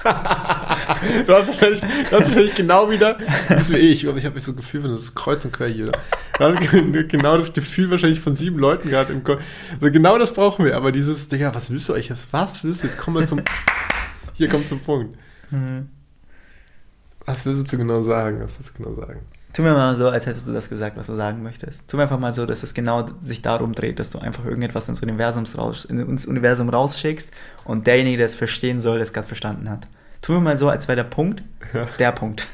du 1.27 1.35
hast 1.35 1.49
wahrscheinlich, 1.49 1.81
du 1.81 2.17
hast 2.17 2.27
wahrscheinlich 2.27 2.55
genau 2.55 2.91
wieder, 2.91 3.19
das 3.49 3.71
wie 3.71 3.77
ich, 3.77 4.07
aber 4.07 4.19
ich 4.19 4.27
habe 4.27 4.35
mich 4.35 4.45
so 4.45 4.53
ein 4.53 4.57
Gefühl, 4.57 4.85
wenn 4.85 4.91
das 4.91 5.15
kreuz 5.15 5.45
und 5.45 5.53
quer 5.53 5.69
hier. 5.69 5.93
Du 6.39 6.45
hast 6.45 7.09
genau 7.09 7.39
das 7.39 7.55
Gefühl 7.55 7.91
wahrscheinlich 7.91 8.21
von 8.21 8.37
sieben 8.37 8.59
Leuten 8.59 8.91
gerade 8.91 9.13
im 9.13 9.25
Kopf. 9.25 9.43
Also 9.81 9.91
genau 9.91 10.19
das 10.19 10.35
brauchen 10.35 10.65
wir, 10.65 10.77
aber 10.77 10.93
dieses, 10.93 11.29
Digga, 11.29 11.55
was 11.55 11.71
willst 11.71 11.89
du 11.89 11.95
eigentlich? 11.95 12.13
Was 12.33 12.65
willst 12.65 12.83
du? 12.83 12.89
Jetzt 12.89 12.99
kommen 12.99 13.19
wir 13.19 13.27
zum, 13.27 13.41
hier 14.35 14.49
kommt 14.49 14.69
zum 14.69 14.81
Punkt. 14.81 15.17
Mhm. 15.51 15.89
Was 17.25 17.47
willst 17.47 17.73
du 17.73 17.79
genau 17.79 18.05
sagen? 18.05 18.43
Was 18.43 18.59
willst 18.59 18.79
du 18.79 18.83
genau 18.83 19.01
sagen? 19.01 19.21
Tu 19.55 19.63
mir 19.63 19.73
mal 19.73 19.97
so, 19.97 20.09
als 20.09 20.27
hättest 20.27 20.49
du 20.49 20.53
das 20.53 20.69
gesagt, 20.69 20.97
was 20.97 21.07
du 21.07 21.15
sagen 21.15 21.43
möchtest. 21.43 21.89
Tu 21.89 21.97
mir 21.97 22.03
einfach 22.03 22.19
mal 22.19 22.33
so, 22.33 22.45
dass 22.45 22.65
es 22.65 22.75
genau 22.75 23.09
sich 23.19 23.41
darum 23.41 23.73
dreht, 23.73 24.01
dass 24.01 24.11
du 24.11 24.19
einfach 24.19 24.45
irgendetwas 24.45 24.89
ins, 24.89 25.01
Universums 25.01 25.57
raus, 25.57 25.85
ins 25.85 26.27
Universum 26.27 26.69
rausschickst 26.69 27.31
und 27.65 27.87
derjenige, 27.87 28.17
der 28.17 28.27
es 28.27 28.35
verstehen 28.35 28.81
soll, 28.81 29.01
es 29.01 29.13
gerade 29.13 29.29
verstanden 29.29 29.71
hat. 29.71 29.87
Tu 30.23 30.33
mir 30.33 30.41
mal 30.41 30.59
so, 30.59 30.69
als 30.69 30.89
wäre 30.89 30.97
der 30.97 31.05
Punkt 31.05 31.45
ja. 31.73 31.87
der 31.99 32.13
Punkt. 32.13 32.47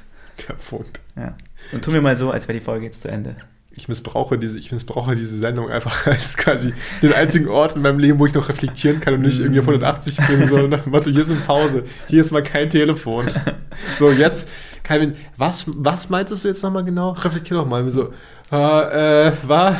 Der 0.46 0.54
Punkt. 0.54 1.00
Ja. 1.16 1.34
Und 1.72 1.84
tu 1.84 1.90
mir 1.90 2.00
mal 2.00 2.16
so, 2.16 2.30
als 2.30 2.48
wäre 2.48 2.58
die 2.58 2.64
Folge 2.64 2.86
jetzt 2.86 3.02
zu 3.02 3.08
Ende. 3.08 3.36
Ich 3.72 3.88
missbrauche, 3.88 4.36
diese, 4.36 4.58
ich 4.58 4.72
missbrauche 4.72 5.14
diese 5.14 5.38
Sendung 5.38 5.70
einfach 5.70 6.06
als 6.06 6.36
quasi 6.36 6.74
den 7.02 7.12
einzigen 7.12 7.48
Ort 7.48 7.76
in 7.76 7.82
meinem 7.82 7.98
Leben, 7.98 8.18
wo 8.18 8.26
ich 8.26 8.34
noch 8.34 8.48
reflektieren 8.48 9.00
kann 9.00 9.14
und 9.14 9.22
nicht 9.22 9.38
irgendwie 9.38 9.60
auf 9.60 9.68
180 9.68 10.18
bin, 10.26 10.48
so 10.48 10.66
nach 10.66 10.82
dem 10.82 10.92
Motto, 10.92 11.08
hier 11.08 11.22
ist 11.22 11.30
eine 11.30 11.40
Pause, 11.40 11.84
hier 12.08 12.22
ist 12.22 12.30
mal 12.30 12.42
kein 12.42 12.68
Telefon. 12.68 13.30
So, 13.98 14.10
jetzt 14.10 14.48
Calvin, 14.90 15.14
was, 15.36 15.66
was 15.68 16.10
meintest 16.10 16.42
du 16.42 16.48
jetzt 16.48 16.64
nochmal 16.64 16.82
genau? 16.82 17.10
Reflektier 17.12 17.56
doch 17.58 17.64
mal. 17.64 17.88
So, 17.92 18.12
äh, 18.52 19.32
war, 19.46 19.76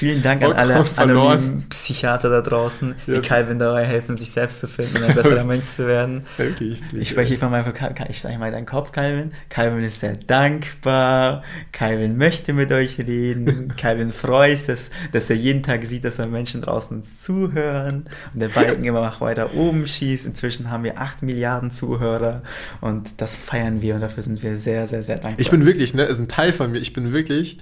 Vielen 0.00 0.22
Dank 0.22 0.42
an 0.42 0.54
alle 0.54 0.82
anonymen 0.96 1.68
Psychiater 1.68 2.30
da 2.30 2.40
draußen, 2.40 2.94
ja. 3.06 3.16
die 3.16 3.20
Calvin 3.20 3.58
dabei 3.58 3.84
helfen, 3.84 4.16
sich 4.16 4.30
selbst 4.30 4.60
zu 4.60 4.66
finden 4.66 4.96
und 4.96 5.10
ein 5.10 5.14
besserer 5.14 5.44
Mensch 5.44 5.66
zu 5.66 5.86
werden. 5.86 6.22
Wirklich, 6.38 6.80
wirklich, 6.80 7.02
ich 7.02 7.10
spreche 7.10 7.28
hier 7.28 7.38
von 7.38 7.50
meinem 7.50 7.70
ich 8.08 8.22
sage 8.22 8.38
mal 8.38 8.50
deinen 8.50 8.64
Kopf, 8.64 8.92
Calvin. 8.92 9.32
Calvin 9.50 9.84
ist 9.84 10.00
sehr 10.00 10.14
dankbar. 10.14 11.42
Calvin 11.72 12.16
möchte 12.16 12.54
mit 12.54 12.72
euch 12.72 12.98
reden. 12.98 13.74
Calvin 13.76 14.10
freut 14.10 14.56
sich, 14.56 14.66
dass, 14.68 14.90
dass 15.12 15.28
er 15.28 15.36
jeden 15.36 15.62
Tag 15.62 15.84
sieht, 15.84 16.04
dass 16.04 16.18
er 16.18 16.28
Menschen 16.28 16.62
draußen 16.62 17.04
zuhören 17.04 18.08
und 18.32 18.40
der 18.40 18.48
Balken 18.48 18.84
immer 18.84 19.04
noch 19.04 19.20
weiter 19.20 19.54
oben 19.54 19.86
schießt. 19.86 20.24
Inzwischen 20.24 20.70
haben 20.70 20.84
wir 20.84 20.98
8 20.98 21.22
Milliarden 21.22 21.70
Zuhörer 21.72 22.42
und 22.80 23.20
das 23.20 23.36
feiern 23.36 23.82
wir 23.82 23.96
und 23.96 24.00
dafür 24.00 24.22
sind 24.22 24.42
wir 24.42 24.56
sehr, 24.56 24.86
sehr, 24.86 25.02
sehr 25.02 25.16
dankbar. 25.16 25.40
Ich 25.40 25.50
bin 25.50 25.66
wirklich, 25.66 25.92
ne, 25.92 26.04
ist 26.04 26.20
ein 26.20 26.28
Teil 26.28 26.54
von 26.54 26.72
mir. 26.72 26.78
Ich 26.78 26.94
bin 26.94 27.12
wirklich 27.12 27.58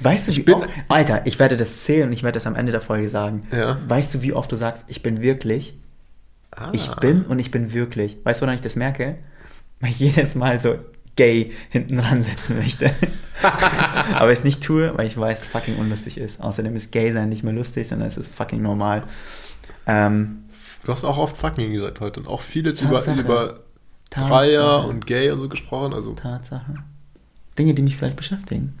Weißt 0.00 0.28
du, 0.28 0.36
wie 0.36 0.52
oft, 0.52 0.68
Alter, 0.88 1.24
ich 1.24 1.38
werde 1.38 1.56
das 1.56 1.80
zählen 1.80 2.08
und 2.08 2.12
ich 2.12 2.22
werde 2.22 2.34
das 2.36 2.46
am 2.46 2.56
Ende 2.56 2.72
der 2.72 2.80
Folge 2.80 3.08
sagen. 3.08 3.46
Ja. 3.52 3.78
Weißt 3.86 4.14
du, 4.14 4.22
wie 4.22 4.32
oft 4.32 4.50
du 4.50 4.56
sagst, 4.56 4.84
ich 4.88 5.02
bin 5.02 5.20
wirklich? 5.20 5.78
Ah. 6.50 6.70
Ich 6.72 6.90
bin 6.96 7.24
und 7.24 7.38
ich 7.38 7.50
bin 7.50 7.72
wirklich. 7.72 8.18
Weißt 8.24 8.40
du, 8.40 8.42
woran 8.42 8.56
ich 8.56 8.60
das 8.60 8.76
merke? 8.76 9.18
Weil 9.80 9.90
ich 9.90 10.00
jedes 10.00 10.34
Mal 10.34 10.58
so 10.58 10.78
gay 11.16 11.52
hinten 11.70 11.96
dran 11.96 12.22
setzen 12.22 12.56
möchte. 12.56 12.90
Aber 14.14 14.30
es 14.32 14.42
nicht 14.42 14.62
tue, 14.62 14.96
weil 14.96 15.06
ich 15.06 15.16
weiß, 15.16 15.42
es 15.42 15.46
fucking 15.46 15.76
unlustig 15.76 16.18
ist. 16.18 16.40
Außerdem 16.40 16.74
ist 16.74 16.90
gay 16.90 17.12
sein 17.12 17.28
nicht 17.28 17.44
mehr 17.44 17.52
lustig, 17.52 17.86
sondern 17.86 18.08
es 18.08 18.16
ist 18.16 18.28
fucking 18.28 18.62
normal. 18.62 19.04
Ähm, 19.86 20.44
du 20.84 20.92
hast 20.92 21.04
auch 21.04 21.18
oft 21.18 21.36
fucking 21.36 21.72
gesagt 21.72 22.00
heute 22.00 22.20
und 22.20 22.26
auch 22.26 22.42
viel 22.42 22.66
jetzt 22.66 22.82
über, 22.82 23.04
über 23.06 23.60
Dreier 24.10 24.86
und 24.86 25.06
gay 25.06 25.30
und 25.30 25.40
so 25.40 25.48
gesprochen. 25.48 25.94
Also. 25.94 26.14
Tatsache. 26.14 26.74
Dinge, 27.58 27.74
die 27.74 27.82
mich 27.82 27.96
vielleicht 27.96 28.16
beschäftigen. 28.16 28.78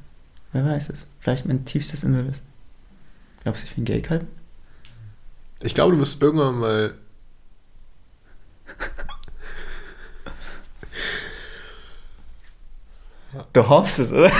Wer 0.54 0.64
weiß 0.64 0.88
es. 0.90 1.06
Vielleicht 1.18 1.44
mein 1.46 1.64
tiefstes 1.64 2.04
Inneres. 2.04 2.40
Glaubst 3.42 3.64
du, 3.64 3.66
ich 3.66 3.74
bin 3.74 3.84
gay 3.84 4.00
kalb? 4.00 4.24
Ich 5.60 5.74
glaube, 5.74 5.96
du 5.96 6.00
wirst 6.00 6.22
irgendwann 6.22 6.60
mal. 6.60 6.94
du 13.52 13.68
hoffst 13.68 13.98
es, 13.98 14.12
oder? 14.12 14.30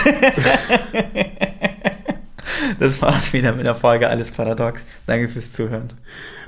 das 2.79 3.03
war's 3.03 3.33
wieder 3.33 3.53
mit 3.53 3.67
der 3.67 3.75
Folge 3.75 4.09
Alles 4.09 4.31
Paradox. 4.31 4.87
Danke 5.09 5.29
fürs 5.29 5.51
Zuhören. 5.51 5.95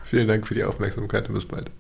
Vielen 0.05 0.29
Dank 0.29 0.46
für 0.46 0.55
die 0.55 0.62
Aufmerksamkeit 0.62 1.29
und 1.29 1.35
bis 1.35 1.48
bald. 1.48 1.72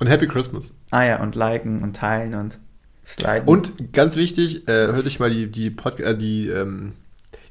Und 0.00 0.08
Happy 0.08 0.26
Christmas. 0.26 0.74
Ah 0.90 1.04
ja, 1.04 1.22
und 1.22 1.36
liken 1.36 1.84
und 1.84 1.94
teilen 1.94 2.34
und 2.34 2.58
Sliden. 3.06 3.46
Und 3.46 3.92
ganz 3.92 4.16
wichtig, 4.16 4.66
äh, 4.68 4.88
hört 4.88 5.06
euch 5.06 5.20
mal 5.20 5.30
die, 5.30 5.46
die, 5.46 5.70
Pod 5.70 6.00
äh, 6.00 6.18
die, 6.18 6.48
ähm, 6.48 6.94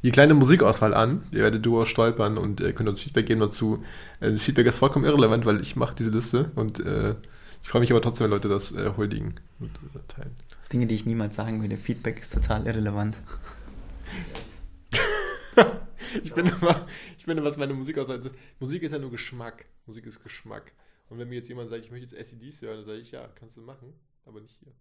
die 0.03 0.11
kleine 0.11 0.33
Musikauswahl 0.33 0.93
an. 0.93 1.23
Ihr 1.31 1.43
werdet 1.43 1.65
durchaus 1.65 1.87
stolpern 1.87 2.37
und 2.37 2.59
äh, 2.59 2.73
könnt 2.73 2.89
uns 2.89 3.01
Feedback 3.01 3.25
geben 3.25 3.39
dazu. 3.39 3.83
Äh, 4.19 4.31
das 4.31 4.43
Feedback 4.43 4.67
ist 4.67 4.79
vollkommen 4.79 5.05
irrelevant, 5.05 5.45
weil 5.45 5.61
ich 5.61 5.77
mache 5.77 5.95
diese 5.95 6.09
Liste 6.09 6.51
und 6.55 6.85
äh, 6.85 7.15
ich 7.63 7.69
freue 7.69 7.79
mich 7.79 7.91
aber 7.91 8.01
trotzdem, 8.01 8.25
wenn 8.25 8.31
Leute 8.31 8.49
das 8.49 8.73
äh, 8.73 8.91
huldigen 8.97 9.35
und 9.59 9.71
teilen. 10.09 10.35
Dinge, 10.73 10.87
die 10.87 10.95
ich 10.95 11.05
niemals 11.05 11.37
sagen 11.37 11.61
würde. 11.61 11.77
Feedback 11.77 12.19
ist 12.19 12.33
total 12.33 12.67
irrelevant. 12.67 13.15
ich 16.23 16.33
bin 16.33 16.47
immer, 16.47 16.85
ich 17.17 17.23
finde, 17.23 17.43
was 17.43 17.55
meine 17.55 17.73
Musikauswahl 17.73 18.19
ist. 18.19 18.29
Musik 18.59 18.83
ist 18.83 18.91
ja 18.91 18.99
nur 18.99 19.09
Geschmack. 19.09 19.65
Musik 19.85 20.05
ist 20.05 20.21
Geschmack. 20.21 20.73
Und 21.09 21.17
wenn 21.17 21.29
mir 21.29 21.35
jetzt 21.35 21.47
jemand 21.47 21.69
sagt, 21.69 21.85
ich 21.85 21.91
möchte 21.91 22.13
jetzt 22.13 22.29
SEDs 22.29 22.61
hören, 22.61 22.77
dann 22.77 22.85
sage 22.85 22.97
ich, 22.97 23.11
ja, 23.11 23.27
kannst 23.35 23.55
du 23.55 23.61
machen, 23.61 23.93
aber 24.25 24.41
nicht 24.41 24.57
hier. 24.59 24.73